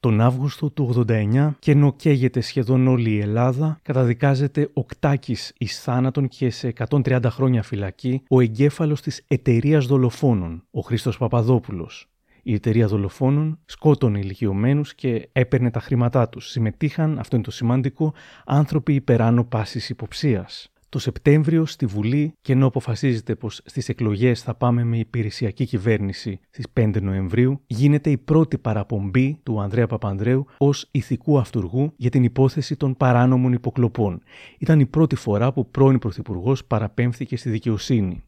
[0.00, 6.28] Τον Αύγουστο του 89, και ενώ καίγεται σχεδόν όλη η Ελλάδα, καταδικάζεται οκτάκης εις θάνατον
[6.28, 12.11] και σε 130 χρόνια φυλακή ο εγκέφαλος της εταιρείας δολοφόνων, ο Χρήστος Παπαδόπουλος,
[12.42, 16.50] η εταιρεία δολοφόνων σκότωνε ηλικιωμένους και έπαιρνε τα χρήματά τους.
[16.50, 18.14] Συμμετείχαν, αυτό είναι το σημαντικό,
[18.44, 20.66] άνθρωποι υπεράνω πάσης υποψίας.
[20.88, 26.40] Το Σεπτέμβριο στη Βουλή, και ενώ αποφασίζεται πως στις εκλογές θα πάμε με υπηρεσιακή κυβέρνηση
[26.50, 32.24] στις 5 Νοεμβρίου, γίνεται η πρώτη παραπομπή του Ανδρέα Παπανδρέου ως ηθικού αυτούργου για την
[32.24, 34.22] υπόθεση των παράνομων υποκλοπών.
[34.58, 38.22] Ήταν η πρώτη φορά που πρώην Πρωθυπουργός παραπέμφθηκε στη δικαιοσύνη.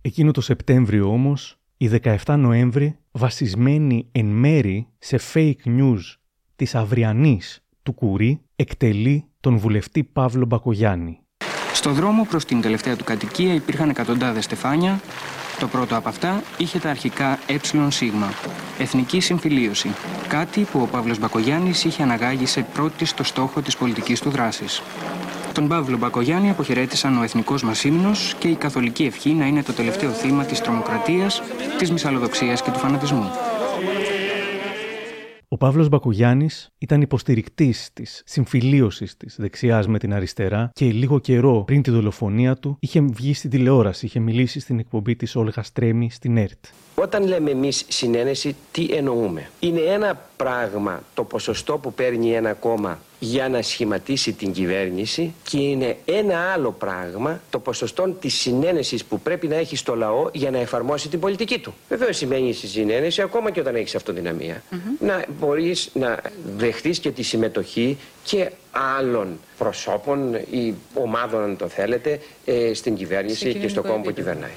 [0.00, 1.90] Εκείνο το Σεπτέμβριο όμως, η
[2.24, 6.00] 17 Νοέμβρη, βασισμένη εν μέρη σε fake news
[6.56, 11.20] της αυριανής του Κουρί, εκτελεί τον βουλευτή Παύλο Μπακογιάννη.
[11.72, 15.00] Στο δρόμο προς την τελευταία του κατοικία υπήρχαν εκατοντάδες στεφάνια.
[15.58, 17.74] Το πρώτο από αυτά είχε τα αρχικά ΕΣ,
[18.78, 19.90] Εθνική Συμφιλίωση.
[20.28, 24.82] Κάτι που ο Παύλος Μπακογιάννης είχε αναγάγει σε πρώτη στο στόχο της πολιτικής του δράσης.
[25.56, 29.72] Τον Παύλο Μπακογιάννη αποχαιρέτησαν ο εθνικός μας ύμνος και η καθολική ευχή να είναι το
[29.72, 31.42] τελευταίο θύμα της τρομοκρατίας,
[31.78, 33.24] της μυσαλλοδοξίας και του φανατισμού.
[35.48, 41.62] Ο Παύλος Μπακογιάννης ήταν υποστηρικτής της συμφιλίωσης της δεξιάς με την αριστερά και λίγο καιρό
[41.66, 46.10] πριν τη δολοφονία του είχε βγει στην τηλεόραση, είχε μιλήσει στην εκπομπή της Όλγα Στρέμι
[46.10, 46.64] στην ΕΡΤ.
[46.98, 52.98] Όταν λέμε εμείς συνένεση, τι εννοούμε; Είναι ένα πράγμα το ποσοστό που παίρνει ένα κόμμα
[53.18, 59.20] για να σχηματίσει την κυβέρνηση και είναι ένα άλλο πράγμα το ποσοστό της συνένεσης που
[59.20, 61.74] πρέπει να έχει στο λαό για να εφαρμόσει την πολιτική του.
[61.88, 64.62] Βεβαίως σημαίνει στη συνένεση ακόμα και όταν έχεις αυτοδυναμία
[64.98, 66.20] να μπορείς να
[66.56, 68.50] δεχτείς και τη συμμετοχή και
[68.98, 74.50] άλλων προσώπων ή ομάδων αν το θέλετε ε, στην κυβέρνηση και στο κόμμα που κυβερνάει.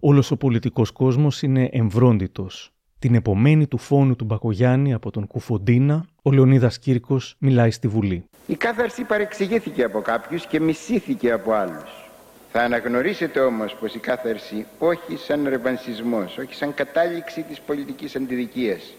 [0.00, 2.70] Όλος ο πολιτικός κόσμος είναι εμβρόντιτος.
[2.98, 8.24] Την επομένη του φόνου του Μπακογιάννη από τον Κουφοντίνα, ο Λεωνίδας Κύρκος μιλάει στη Βουλή.
[8.46, 12.10] Η κάθαρση παρεξηγήθηκε από κάποιους και μισήθηκε από άλλους.
[12.52, 18.94] Θα αναγνωρίσετε όμως πως η κάθαρση όχι σαν ρεβανσισμός, όχι σαν κατάληξη της πολιτικής αντιδικίας,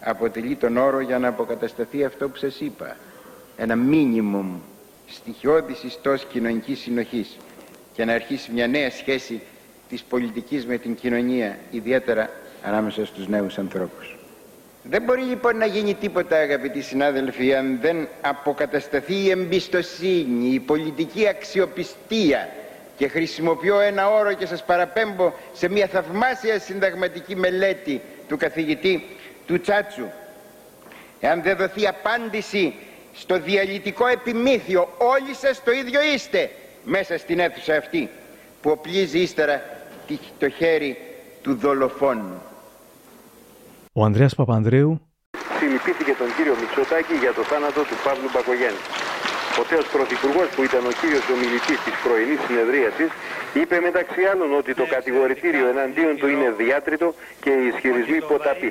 [0.00, 2.96] αποτελεί τον όρο για να αποκατασταθεί αυτό που σας είπα.
[3.56, 4.58] Ένα μίνιμουμ
[5.06, 7.36] στοιχειώδης ιστός κοινωνικής συνοχής
[7.92, 9.40] και να αρχίσει μια νέα σχέση
[9.88, 12.30] της πολιτικής με την κοινωνία, ιδιαίτερα
[12.62, 14.16] ανάμεσα στους νέους ανθρώπους.
[14.82, 21.28] Δεν μπορεί λοιπόν να γίνει τίποτα αγαπητοί συνάδελφοι αν δεν αποκατασταθεί η εμπιστοσύνη, η πολιτική
[21.28, 22.48] αξιοπιστία
[22.96, 29.06] και χρησιμοποιώ ένα όρο και σας παραπέμπω σε μια θαυμάσια συνταγματική μελέτη του καθηγητή
[29.46, 30.06] του Τσάτσου.
[31.20, 32.74] Εάν δεν δοθεί απάντηση
[33.14, 36.50] στο διαλυτικό επιμήθειο όλοι σας το ίδιο είστε
[36.84, 38.10] μέσα στην αίθουσα αυτή
[38.64, 39.56] που οπλίζει ύστερα
[40.38, 40.96] το χέρι
[41.42, 42.42] του δολοφόνου.
[43.92, 44.90] Ο Ανδρέας Παπανδρέου
[45.58, 48.82] Συλληπίθηκε τον κύριο Μητσοτάκη για το θάνατο του Παύλου Μπακογιάννη.
[49.60, 53.10] Ο τέος πρωθυπουργός που ήταν ο κύριος ομιλητής της πρωινής συνεδρίασης
[53.60, 57.08] είπε μεταξύ άλλων ότι το κατηγορητήριο εναντίον του είναι διάτριτο
[57.44, 58.70] και οι ισχυρισμοί ποταποί.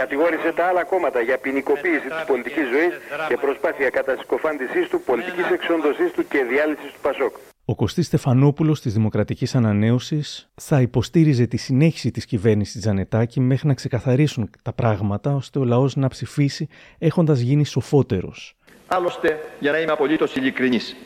[0.00, 2.94] Κατηγόρησε τα άλλα κόμματα για ποινικοποίηση της πολιτικής ζωής
[3.28, 7.34] και προσπάθεια κατασκοφάντησής του, πολιτικής εξόντωσής του και διάλυσης του Πασόκ.
[7.70, 13.74] Ο Κωστής Στεφανόπουλος της Δημοκρατικής Ανανέωσης θα υποστήριζε τη συνέχιση της κυβέρνησης Τζανετάκη μέχρι να
[13.74, 18.56] ξεκαθαρίσουν τα πράγματα ώστε ο λαός να ψηφίσει έχοντας γίνει σοφότερος.
[18.86, 20.96] Άλλωστε, για να είμαι απολύτως ειλικρινής,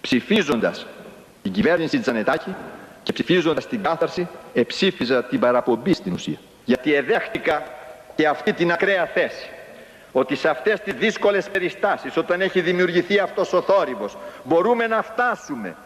[0.00, 0.86] ψηφίζοντας
[1.42, 2.54] την κυβέρνηση Τζανετάκη
[3.02, 6.38] και ψηφίζοντας την κάθαρση, εψήφιζα την παραπομπή στην ουσία.
[6.64, 7.62] Γιατί εδέχτηκα
[8.14, 9.48] και αυτή την ακραία θέση
[10.12, 15.76] ότι σε αυτές τις δύσκολες περιστάσεις όταν έχει δημιουργηθεί αυτός ο θόρυβος μπορούμε να φτάσουμε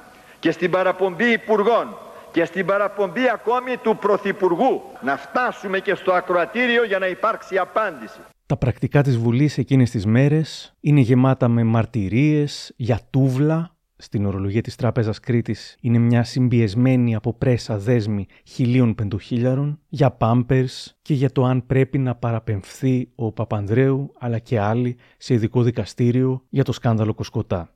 [0.45, 1.97] και στην παραπομπή υπουργών
[2.33, 8.19] και στην παραπομπή ακόμη του Πρωθυπουργού να φτάσουμε και στο ακροατήριο για να υπάρξει απάντηση.
[8.47, 13.77] Τα πρακτικά της Βουλής εκείνες τις μέρες είναι γεμάτα με μαρτυρίες για τούβλα.
[13.97, 20.97] Στην ορολογία της Τράπεζας Κρήτης είναι μια συμπιεσμένη από πρέσα δέσμη χιλίων πεντοχίλιαρων, για πάμπερς
[21.03, 26.43] και για το αν πρέπει να παραπεμφθεί ο Παπανδρέου αλλά και άλλοι σε ειδικό δικαστήριο
[26.49, 27.75] για το σκάνδαλο Κοσκοτά.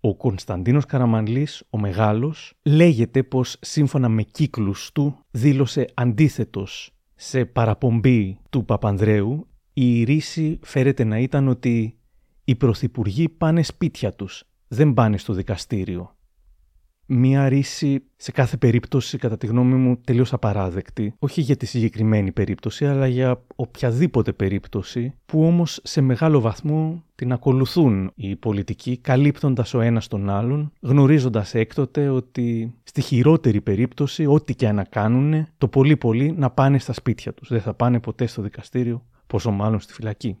[0.00, 8.38] Ο Κωνσταντίνος Καραμανλής, ο Μεγάλος, λέγεται πως σύμφωνα με κύκλους του δήλωσε αντίθετος σε παραπομπή
[8.50, 9.48] του Παπανδρέου.
[9.72, 11.98] Η ρίση φέρεται να ήταν ότι
[12.44, 16.14] οι πρωθυπουργοί πάνε σπίτια τους, δεν πάνε στο δικαστήριο
[17.12, 21.14] μία ρίση σε κάθε περίπτωση, κατά τη γνώμη μου, τελείως απαράδεκτη.
[21.18, 27.32] Όχι για τη συγκεκριμένη περίπτωση, αλλά για οποιαδήποτε περίπτωση, που όμως σε μεγάλο βαθμό την
[27.32, 34.54] ακολουθούν οι πολιτικοί, καλύπτοντας ο ένας τον άλλον, γνωρίζοντας έκτοτε ότι στη χειρότερη περίπτωση, ό,τι
[34.54, 37.48] και να κάνουν, το πολύ πολύ να πάνε στα σπίτια τους.
[37.48, 40.36] Δεν θα πάνε ποτέ στο δικαστήριο, πόσο μάλλον στη φυλακή.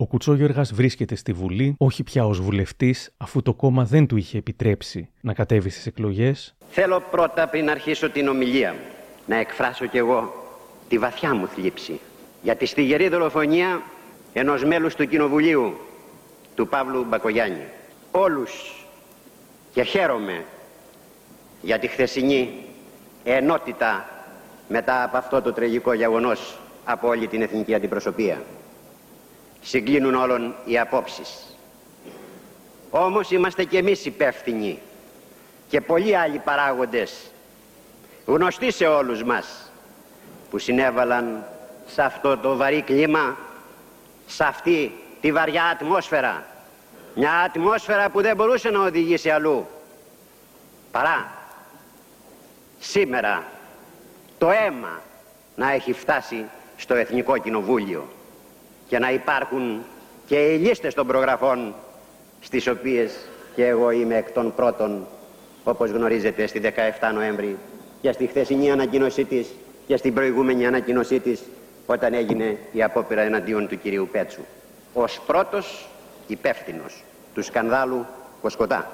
[0.00, 4.38] Ο Κουτσόγιοργα βρίσκεται στη Βουλή, όχι πια ως βουλευτής, αφού το κόμμα δεν του είχε
[4.38, 6.54] επιτρέψει να κατέβει στις εκλογές.
[6.70, 8.78] Θέλω πρώτα πριν αρχίσω την ομιλία μου
[9.26, 10.46] να εκφράσω κι εγώ
[10.88, 12.00] τη βαθιά μου θλίψη
[12.42, 13.82] για τη στιγερή δολοφονία
[14.32, 15.76] ενός μέλους του Κοινοβουλίου,
[16.54, 17.64] του Παύλου Μπακογιάννη.
[18.10, 18.84] Όλους
[19.72, 20.44] και χαίρομαι
[21.62, 22.50] για τη χθεσινή
[23.24, 24.08] ενότητα
[24.68, 28.42] μετά από αυτό το τραγικό γεγονός από όλη την εθνική αντιπροσωπεία
[29.62, 31.56] συγκλίνουν όλων οι απόψεις.
[32.90, 34.78] Όμως είμαστε και εμείς υπεύθυνοι
[35.68, 37.30] και πολλοί άλλοι παράγοντες
[38.26, 39.70] γνωστοί σε όλους μας
[40.50, 41.44] που συνέβαλαν
[41.86, 43.36] σε αυτό το βαρύ κλίμα,
[44.26, 46.46] σε αυτή τη βαριά ατμόσφαιρα.
[47.14, 49.66] Μια ατμόσφαιρα που δεν μπορούσε να οδηγήσει αλλού
[50.90, 51.32] παρά
[52.78, 53.44] σήμερα
[54.38, 55.00] το αίμα
[55.56, 56.44] να έχει φτάσει
[56.76, 58.08] στο Εθνικό Κοινοβούλιο
[58.88, 59.84] και να υπάρχουν
[60.26, 61.74] και οι λίστες των προγραφών
[62.40, 63.12] στις οποίες
[63.54, 65.06] και εγώ είμαι εκ των πρώτων
[65.64, 67.58] όπως γνωρίζετε στη 17 Νοέμβρη
[68.00, 69.48] και στη χθεσινή ανακοίνωσή της
[69.86, 71.42] και στην προηγούμενη ανακοίνωσή της
[71.86, 74.40] όταν έγινε η απόπειρα εναντίον του κυρίου Πέτσου
[74.92, 75.88] ως πρώτος
[76.26, 78.06] υπεύθυνος του σκανδάλου
[78.40, 78.90] Κοσκοτά.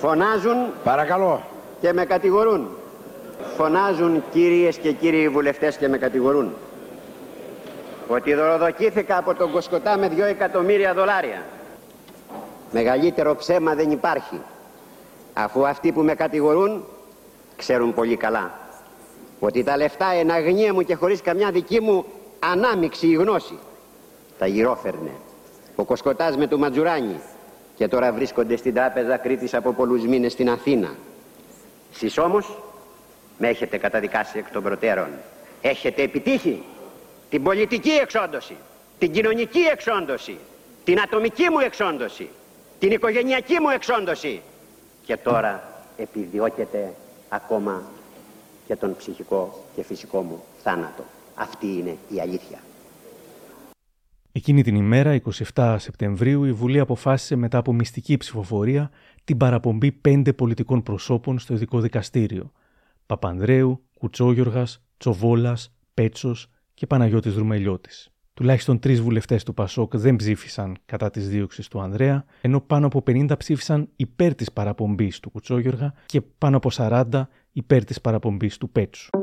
[0.00, 1.42] Φωνάζουν Παρακαλώ
[1.80, 2.68] και με κατηγορούν.
[3.56, 6.54] Φωνάζουν κύριες και κύριοι βουλευτές και με κατηγορούν
[8.12, 11.42] ότι δωροδοκήθηκα από τον Κοσκοτά με δυο εκατομμύρια δολάρια.
[12.70, 14.40] Μεγαλύτερο ψέμα δεν υπάρχει.
[15.32, 16.84] Αφού αυτοί που με κατηγορούν
[17.56, 18.50] ξέρουν πολύ καλά
[19.40, 22.04] ότι τα λεφτά εν αγνία μου και χωρίς καμιά δική μου
[22.38, 23.58] ανάμιξη η γνώση
[24.38, 25.10] τα γυρόφερνε.
[25.74, 27.20] Ο Κοσκοτάς με το Ματζουράνι
[27.76, 30.94] και τώρα βρίσκονται στην τράπεζα Κρήτης από πολλούς μήνες στην Αθήνα.
[31.94, 32.58] Εσείς όμως
[33.38, 35.08] με έχετε καταδικάσει εκ των προτέρων.
[35.62, 36.62] Έχετε επιτύχει
[37.32, 38.56] την πολιτική εξόντωση,
[38.98, 40.36] την κοινωνική εξόντωση,
[40.84, 42.28] την ατομική μου εξόντωση,
[42.78, 44.40] την οικογενειακή μου εξόντωση
[45.04, 46.94] και τώρα επιδιώκεται
[47.28, 47.82] ακόμα
[48.66, 51.04] και τον ψυχικό και φυσικό μου θάνατο.
[51.34, 52.58] Αυτή είναι η αλήθεια.
[54.32, 55.20] Εκείνη την ημέρα,
[55.54, 58.90] 27 Σεπτεμβρίου, η Βουλή αποφάσισε μετά από μυστική ψηφοφορία
[59.24, 62.52] την παραπομπή πέντε πολιτικών προσώπων στο ειδικό δικαστήριο.
[63.06, 68.12] Παπανδρέου, Κουτσόγιοργας, Τσοβόλας, Πέτσος, και Παναγιώτης Δρουμελιώτης.
[68.34, 73.02] Τουλάχιστον τρεις βουλευτές του Πασόκ δεν ψήφισαν κατά της δίωξης του Ανδρέα, ενώ πάνω από
[73.06, 78.70] 50 ψήφισαν υπέρ της παραπομπής του Κουτσόγιοργα και πάνω από 40 υπέρ της παραπομπής του
[78.70, 79.21] Πέτσου.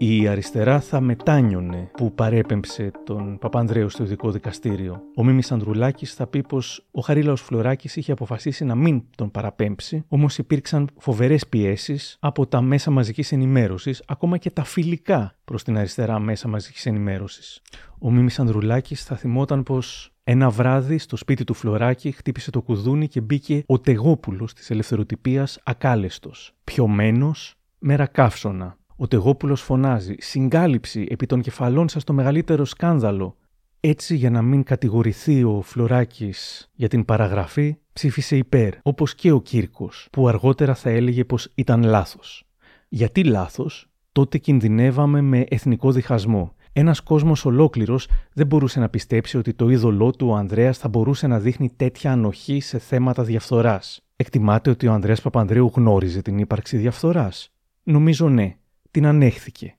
[0.00, 5.02] Η αριστερά θα μετάνιωνε που παρέπεμψε τον Παπανδρέους στο ειδικό δικαστήριο.
[5.16, 10.04] Ο Μίμης Ανδρουλάκης θα πει πως ο Χαρίλαος Φλωράκης είχε αποφασίσει να μην τον παραπέμψει,
[10.08, 15.78] όμως υπήρξαν φοβερές πιέσεις από τα μέσα μαζικής ενημέρωσης, ακόμα και τα φιλικά προς την
[15.78, 17.62] αριστερά μέσα μαζικής ενημέρωσης.
[17.98, 23.08] Ο Μίμης Ανδρουλάκης θα θυμόταν πως ένα βράδυ στο σπίτι του Φλωράκη χτύπησε το κουδούνι
[23.08, 28.76] και μπήκε ο Τεγόπουλος της ελευθεροτυπίας ακάλεστος, πιωμένος, μερακάφσονα.
[29.00, 33.36] Ο Τεγόπουλος φωνάζει: Συγκάλυψη επί των κεφαλών σας το μεγαλύτερο σκάνδαλο.
[33.80, 39.40] Έτσι, για να μην κατηγορηθεί ο Φλωράκης για την παραγραφή, ψήφισε υπέρ, όπως και ο
[39.40, 42.44] Κύρκος, που αργότερα θα έλεγε πως ήταν λάθος.
[42.88, 46.54] Γιατί λάθος, τότε κινδυνεύαμε με εθνικό διχασμό.
[46.72, 51.26] Ένας κόσμος ολόκληρος δεν μπορούσε να πιστέψει ότι το είδωλό του ο Ανδρέας θα μπορούσε
[51.26, 54.00] να δείχνει τέτοια ανοχή σε θέματα διαφθοράς.
[54.16, 57.52] Εκτιμάται ότι ο Ανδρέας Παπανδρέου γνώριζε την ύπαρξη διαφθοράς.
[57.82, 58.56] Νομίζω ναι,
[58.90, 59.78] την ανέχθηκε.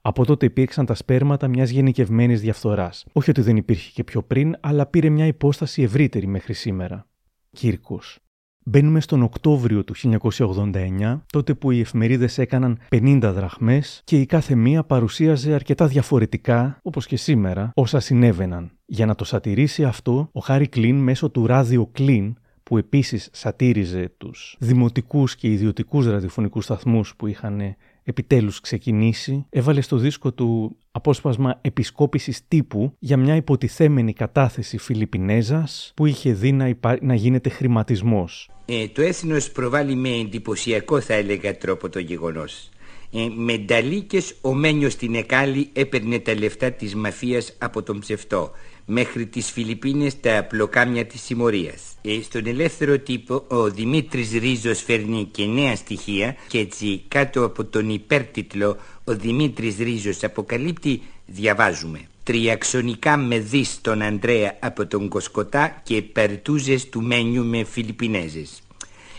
[0.00, 3.04] Από τότε υπήρξαν τα σπέρματα μιας γενικευμένης διαφθοράς.
[3.12, 7.06] Όχι ότι δεν υπήρχε και πιο πριν, αλλά πήρε μια υπόσταση ευρύτερη μέχρι σήμερα.
[7.50, 8.18] Κύρκος.
[8.66, 14.54] Μπαίνουμε στον Οκτώβριο του 1989, τότε που οι εφημερίδες έκαναν 50 δραχμές και η κάθε
[14.54, 18.70] μία παρουσίαζε αρκετά διαφορετικά, όπως και σήμερα, όσα συνέβαιναν.
[18.84, 24.12] Για να το σατηρήσει αυτό, ο Χάρη Κλίν μέσω του ράδιο Κλίν που επίσης σατήριζε
[24.16, 31.58] τους δημοτικούς και ιδιωτικούς ραδιοφωνικούς σταθμούς που είχαν επιτέλους ξεκινήσει, έβαλε στο δίσκο του απόσπασμα
[31.60, 38.50] επισκόπησης τύπου για μια υποτιθέμενη κατάθεση Φιλιππινέζας που είχε δει να, να γίνεται χρηματισμός.
[38.64, 42.68] Ε, το έθνος προβάλλει με εντυπωσιακό θα έλεγα τρόπο το γεγονός.
[43.12, 48.50] Ε, με νταλίκες ο Μένιος στην Εκάλη έπαιρνε τα λεφτά της μαφίας από τον ψευτό
[48.86, 51.82] μέχρι τις Φιλιππίνες τα πλοκάμια της συμμορίας.
[52.02, 57.64] Ε, στον ελεύθερο τύπο ο Δημήτρης Ρίζος φέρνει και νέα στοιχεία και έτσι κάτω από
[57.64, 65.80] τον υπέρτιτλο ο Δημήτρης Ρίζος αποκαλύπτει διαβάζουμε τριαξονικά με δις στον Ανδρέα από τον Κοσκοτά
[65.82, 68.62] και περτούζες του μένιου με Φιλιππινέζες.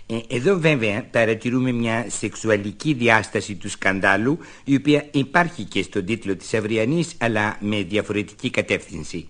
[0.07, 6.35] Ε, εδώ βέβαια παρατηρούμε μια σεξουαλική διάσταση του σκανδάλου η οποία υπάρχει και στον τίτλο
[6.35, 9.27] της Αυριανής αλλά με διαφορετική κατεύθυνση.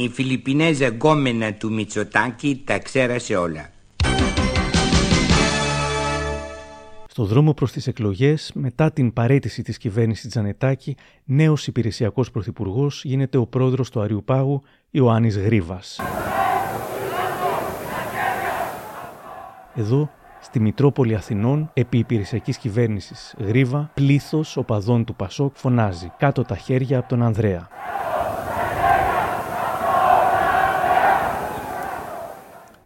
[0.00, 3.68] Η Φιλιππινέζα γκόμενα του Μητσοτάκη τα ξέρασε όλα.
[7.08, 13.38] Στο δρόμο προς τις εκλογές, μετά την παρέτηση της κυβέρνησης Τζανετάκη, νέος υπηρεσιακός πρωθυπουργός γίνεται
[13.38, 16.00] ο πρόεδρος του Αριουπάγου Ιωάννης Γρίβας.
[19.74, 26.56] Εδώ, στη Μητρόπολη Αθηνών, επί υπηρεσιακής κυβέρνησης Γρίβα, πλήθος οπαδών του Πασόκ φωνάζει «Κάτω τα
[26.56, 27.68] χέρια από τον Ανδρέα».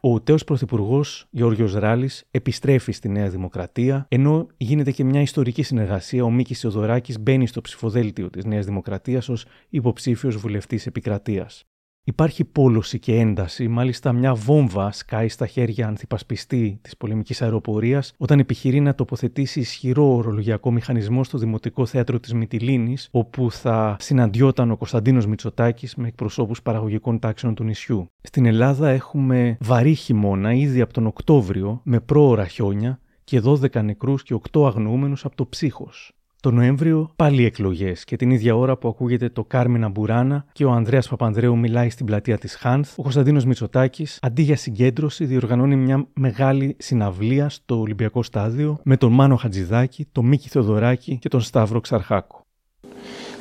[0.05, 6.25] Ο τέος Πρωθυπουργός Γιώργο Ράλης επιστρέφει στη Νέα Δημοκρατία, ενώ γίνεται και μια ιστορική συνεργασία.
[6.25, 11.65] Ο Μίκης Θεοδωράκης μπαίνει στο ψηφοδέλτιο της Νέας Δημοκρατίας ως υποψήφιος βουλευτής επικρατείας.
[12.05, 18.39] Υπάρχει πόλωση και ένταση, μάλιστα μια βόμβα σκάει στα χέρια ανθυπασπιστή της πολεμικής αεροπορίας όταν
[18.39, 24.77] επιχειρεί να τοποθετήσει ισχυρό ορολογιακό μηχανισμό στο Δημοτικό Θέατρο της Μυτιλίνης, όπου θα συναντιόταν ο
[24.77, 28.07] Κωνσταντίνος Μητσοτάκης με εκπροσώπους παραγωγικών τάξεων του νησιού.
[28.23, 34.23] Στην Ελλάδα έχουμε βαρύ χειμώνα ήδη από τον Οκτώβριο με πρόωρα χιόνια και 12 νεκρούς
[34.23, 36.13] και 8 αγνοούμενους από το ψύχος.
[36.43, 40.71] Το Νοέμβριο πάλι εκλογές και την ίδια ώρα που ακούγεται το Κάρμινα Μπουράνα και ο
[40.71, 46.07] Ανδρέας Παπανδρέου μιλάει στην πλατεία της Χάνθ, ο Κωνσταντίνος Μητσοτάκης αντί για συγκέντρωση διοργανώνει μια
[46.15, 51.81] μεγάλη συναυλία στο Ολυμπιακό Στάδιο με τον Μάνο Χατζηδάκη, τον Μίκη Θεοδωράκη και τον Σταύρο
[51.81, 52.42] Ξαρχάκο.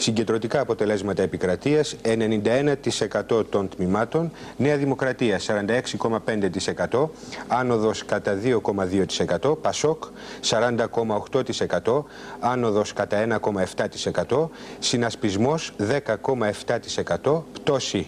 [0.01, 5.39] Συγκεντρωτικά αποτελέσματα επικρατείας 91% των τμήματων, Νέα Δημοκρατία
[6.89, 7.09] 46,5%,
[7.47, 8.37] άνοδος κατά
[9.41, 10.03] 2,2%, Πασόκ
[10.49, 12.03] 40,8%,
[12.39, 13.17] άνοδος κατά
[14.27, 14.49] 1,7%,
[14.79, 18.07] συνασπισμός 10,7%, πτώση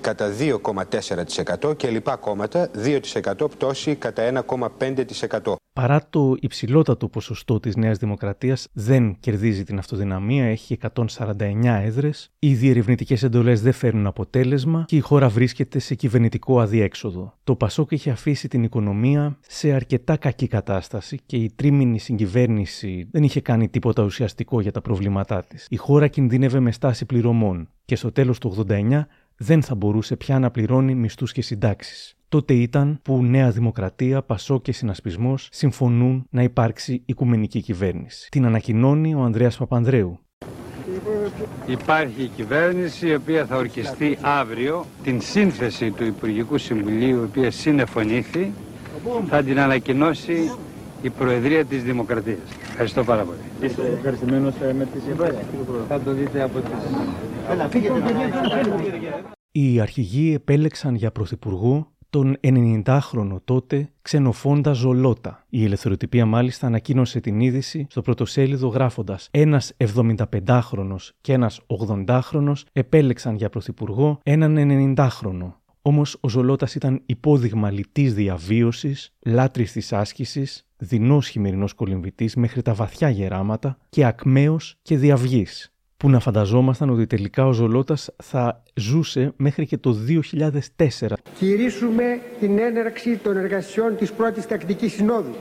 [0.00, 5.54] κατά 2,4% και λοιπά κόμματα 2% πτώση κατά 1,5%.
[5.72, 12.54] Παρά το υψηλότατο ποσοστό της Νέας Δημοκρατίας δεν κερδίζει την αυτοδυναμία, έχει 149 έδρες, οι
[12.54, 17.34] διερευνητικές εντολές δεν φέρνουν αποτέλεσμα και η χώρα βρίσκεται σε κυβερνητικό αδιέξοδο.
[17.44, 23.22] Το Πασόκ έχει αφήσει την οικονομία σε αρκετά κακή κατάσταση και η τρίμηνη συγκυβέρνηση δεν
[23.22, 25.66] είχε κάνει τίποτα ουσιαστικό για τα προβλήματά της.
[25.70, 29.06] Η χώρα κινδύνευε με στάση πληρωμών και στο τέλος του 89
[29.36, 32.14] δεν θα μπορούσε πια να πληρώνει μισθούς και συντάξεις.
[32.28, 38.28] Τότε ήταν που Νέα Δημοκρατία, Πασό και Συνασπισμός συμφωνούν να υπάρξει οικουμενική κυβέρνηση.
[38.30, 40.20] Την ανακοινώνει ο Ανδρέας Παπανδρέου.
[41.66, 47.50] Υπάρχει η κυβέρνηση η οποία θα ορκιστεί αύριο την σύνθεση του Υπουργικού Συμβουλίου η οποία
[47.50, 48.52] συνεφωνήθη
[49.28, 50.50] θα την ανακοινώσει
[51.06, 52.38] η Προεδρία της Δημοκρατίας.
[52.62, 53.38] Ευχαριστώ πάρα πολύ.
[53.60, 55.44] Είστε ευχαριστημένος ε, με τη συμβάση.
[55.88, 56.72] Θα το δείτε από τις...
[59.50, 65.44] Οι αρχηγοί επέλεξαν για πρωθυπουργό τον 90χρονο τότε ξενοφόντα Ζολότα.
[65.48, 71.60] Η ελευθεροτυπία μάλιστα ανακοίνωσε την είδηση στο πρωτοσέλιδο γράφοντας Ένας 75χρονο και ένας
[72.06, 75.52] 80χρονο επέλεξαν για πρωθυπουργό έναν 90χρονο.
[75.82, 82.74] Όμως ο Ζολότας ήταν υπόδειγμα λιτής διαβίωσης, λάτρης της άσκησης, δεινός χειμερινός κολυμβητής μέχρι τα
[82.74, 85.70] βαθιά γεράματα και ακμαίος και διαυγής.
[85.96, 91.16] Που να φανταζόμασταν ότι τελικά ο Ζολότας θα ζούσε μέχρι και το 2004.
[91.38, 95.34] Κηρύσουμε την έναρξη των εργασιών της πρώτης τακτικής συνόδου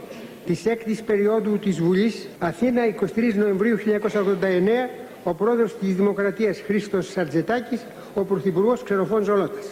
[0.46, 7.86] της έκτης περίοδου της Βουλής Αθήνα 23 Νοεμβρίου 1989 ο πρόεδρος της Δημοκρατίας Χρήστος Σαρτζετάκης,
[8.16, 9.66] ο πρωθυπουργός Ξενοφών Ζολότας.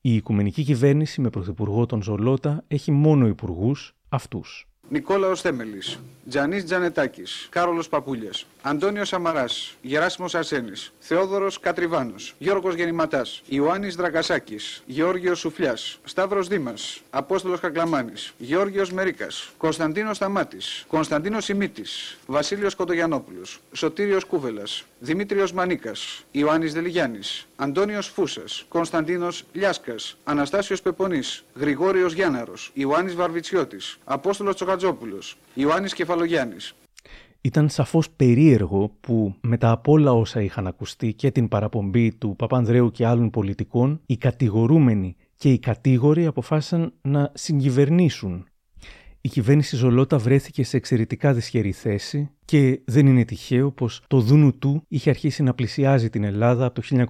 [0.00, 4.66] Η Οικουμενική Κυβέρνηση με πρωθυπουργό τον Ζολότα έχει μόνο υπουργούς αυτούς.
[4.92, 13.96] Νικόλαος Θέμελης, Τζανής Τζανετάκης, Κάρολος Παπούλιας, Αντώνιος Σαμαράς, Γεράσιμος Αρσένης, Θεόδωρος Κατριβάνος, Γιώργος Γεννηματάς, Ιωάννης
[13.96, 23.60] Δρακασάκης, Γεώργιος Σουφλιάς, Σταύρος Δήμας, Απόστολος Κακλαμάνης, Γεώργιος Μερίκας, Κωνσταντίνος Σταμάτης, Κωνσταντίνος Σιμίτης, Βασίλειος Κοντογιανόπουλος,
[23.72, 33.14] Σωτήριος Κούβελας, Δημήτριος Μανίκας, Ιωάννης Δελιγιάννης, Αντώνιος Φούσας, Κωνσταντίνος Λιάσκας, Αναστάσιος Πεπονής, Γρηγόριος Γιάνναρος, Ιωάννης
[33.14, 36.74] Βαρβιτσιώτης, Απόστολος Τσοκατζόπουλος, Ιωάννης Κεφαλογιάννης.
[37.40, 42.90] Ήταν σαφώς περίεργο που μετά από όλα όσα είχαν ακουστεί και την παραπομπή του Παπανδρέου
[42.90, 48.46] και άλλων πολιτικών, οι κατηγορούμενοι και οι κατήγοροι αποφάσισαν να συγκυβερνήσουν.
[49.24, 54.58] Η κυβέρνηση Ζολότα βρέθηκε σε εξαιρετικά δυσχερή θέση και δεν είναι τυχαίο πως το δούνου
[54.58, 57.06] του είχε αρχίσει να πλησιάζει την Ελλάδα από το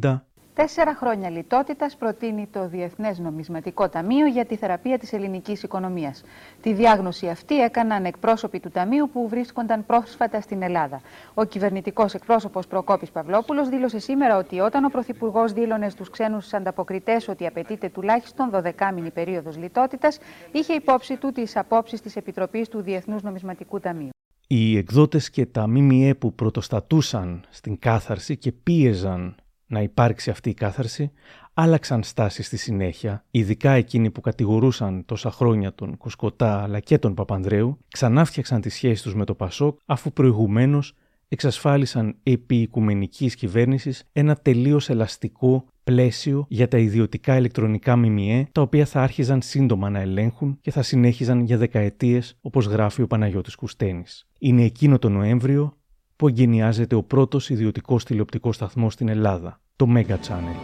[0.00, 0.20] 1990
[0.58, 6.22] Τέσσερα χρόνια λιτότητας προτείνει το Διεθνές Νομισματικό Ταμείο για τη θεραπεία της ελληνικής οικονομίας.
[6.62, 11.00] Τη διάγνωση αυτή έκαναν εκπρόσωποι του Ταμείου που βρίσκονταν πρόσφατα στην Ελλάδα.
[11.34, 17.28] Ο κυβερνητικός εκπρόσωπος Προκόπης Παυλόπουλος δήλωσε σήμερα ότι όταν ο Πρωθυπουργός δήλωνε στους ξένους ανταποκριτές
[17.28, 20.18] ότι απαιτείται τουλάχιστον 12 μήνη περίοδος λιτότητας,
[20.52, 24.10] είχε υπόψη του τις απόψεις της Επιτροπής του Διεθνούς Νομισματικού Ταμείου.
[24.46, 29.36] Οι εκδότες και τα ΜΜΕ που πρωτοστατούσαν στην κάθαρση και πίεζαν
[29.68, 31.10] να υπάρξει αυτή η κάθαρση,
[31.54, 37.14] άλλαξαν στάση στη συνέχεια, ειδικά εκείνοι που κατηγορούσαν τόσα χρόνια τον Κοσκοτά αλλά και τον
[37.14, 40.94] Παπανδρέου, ξανά φτιάξαν τις σχέσεις τους με το Πασόκ, αφού προηγουμένως
[41.28, 48.84] εξασφάλισαν επί οικουμενικής κυβέρνησης ένα τελείως ελαστικό πλαίσιο για τα ιδιωτικά ηλεκτρονικά ΜΜΕ, τα οποία
[48.84, 54.28] θα άρχιζαν σύντομα να ελέγχουν και θα συνέχιζαν για δεκαετίες, όπως γράφει ο Παναγιώτης Κουστένης.
[54.38, 55.77] Είναι εκείνο το Νοέμβριο
[56.18, 60.56] που εγκαινιάζεται ο πρώτος ιδιωτικός τηλεοπτικός σταθμός στην Ελλάδα, το Mega Channel.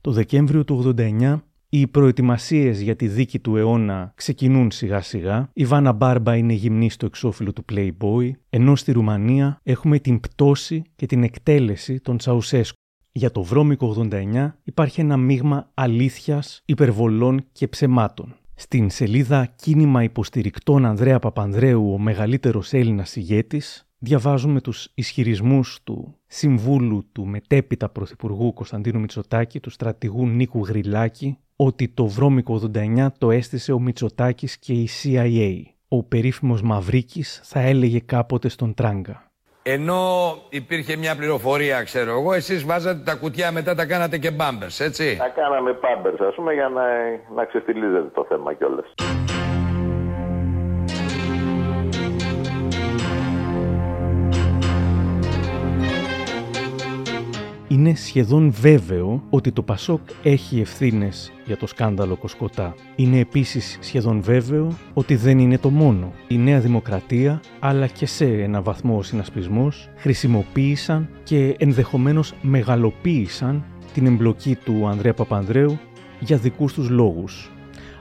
[0.00, 5.50] Το Δεκέμβριο του 89 οι προετοιμασίες για τη δίκη του αιώνα ξεκινούν σιγά σιγά.
[5.52, 10.82] Η Βάνα Μπάρμπα είναι γυμνή στο εξώφυλλο του Playboy, ενώ στη Ρουμανία έχουμε την πτώση
[10.96, 12.76] και την εκτέλεση των Τσαουσέσκου.
[13.12, 18.34] Για το βρώμικο 89 υπάρχει ένα μείγμα αλήθειας, υπερβολών και ψεμάτων.
[18.54, 27.08] Στην σελίδα «Κίνημα υποστηρικτών Ανδρέα Παπανδρέου, ο μεγαλύτερος Έλληνας ηγέτης», διαβάζουμε τους ισχυρισμούς του συμβούλου
[27.12, 33.72] του μετέπειτα πρωθυπουργού Κωνσταντίνου Μητσοτάκη, του στρατηγού Νίκου Γριλάκη, ότι το βρώμικο 89 το έστησε
[33.72, 35.62] ο Μητσοτάκης και η CIA.
[35.88, 39.22] Ο περίφημος Μαυρίκης θα έλεγε κάποτε στον Τράγκα.
[39.62, 44.80] Ενώ υπήρχε μια πληροφορία, ξέρω εγώ, εσείς βάζατε τα κουτιά μετά τα κάνατε και μπάμπερς,
[44.80, 45.16] έτσι.
[45.16, 46.82] Τα κάναμε μπάμπερς, ας πούμε, για να,
[47.34, 48.94] να ξεφτιλίζεται το θέμα κιόλας.
[57.78, 62.74] Είναι σχεδόν βέβαιο ότι το Πασόκ έχει ευθύνες για το σκάνδαλο Κοσκοτά.
[62.96, 66.12] Είναι επίσης σχεδόν βέβαιο ότι δεν είναι το μόνο.
[66.28, 73.64] Η Νέα Δημοκρατία, αλλά και σε ένα βαθμό ο συνασπισμός, χρησιμοποίησαν και ενδεχομένως μεγαλοποίησαν
[73.94, 75.78] την εμπλοκή του Ανδρέα Παπανδρέου
[76.20, 77.50] για δικούς τους λόγους.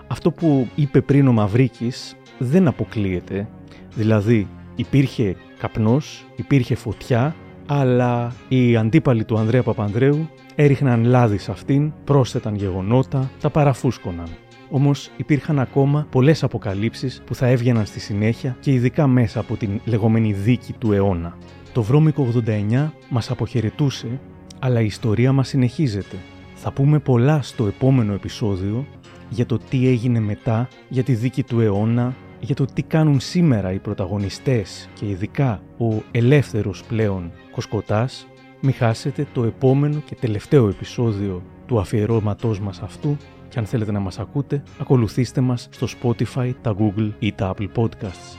[0.08, 3.50] Αυτό που είπε πριν ο Μαυρίκης δεν αποκλείεται,
[3.96, 7.36] δηλαδή υπήρχε καπνός, υπήρχε φωτιά
[7.68, 14.28] αλλά οι αντίπαλοι του Ανδρέα Παπανδρέου έριχναν λάδι σε αυτήν, πρόσθεταν γεγονότα, τα παραφούσκωναν.
[14.70, 19.80] Όμως υπήρχαν ακόμα πολλές αποκαλύψεις που θα έβγαιναν στη συνέχεια και ειδικά μέσα από την
[19.86, 21.38] λεγόμενη δίκη του αιώνα.
[21.74, 24.20] Το βρώμικο 89 μας αποχαιρετούσε
[24.60, 26.16] Αλλά η ιστορία μας συνεχίζεται.
[26.54, 28.86] Θα πούμε πολλά στο επόμενο επεισόδιο
[29.30, 33.72] για το τι έγινε μετά, για τη δίκη του αιώνα, για το τι κάνουν σήμερα
[33.72, 38.28] οι πρωταγωνιστές και ειδικά ο ελεύθερος πλέον Κοσκοτάς,
[38.62, 43.18] μη χάσετε το επόμενο και τελευταίο επεισόδιο του αφιερώματός μας αυτού
[43.50, 47.68] και αν θέλετε να μας ακούτε, ακολουθήστε μας στο Spotify, τα Google ή τα Apple
[47.76, 48.38] Podcasts.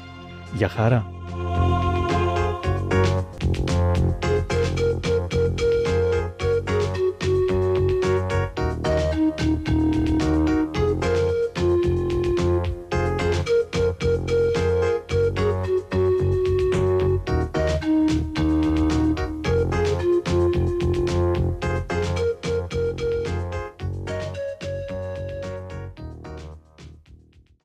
[0.57, 1.11] Για χαρά!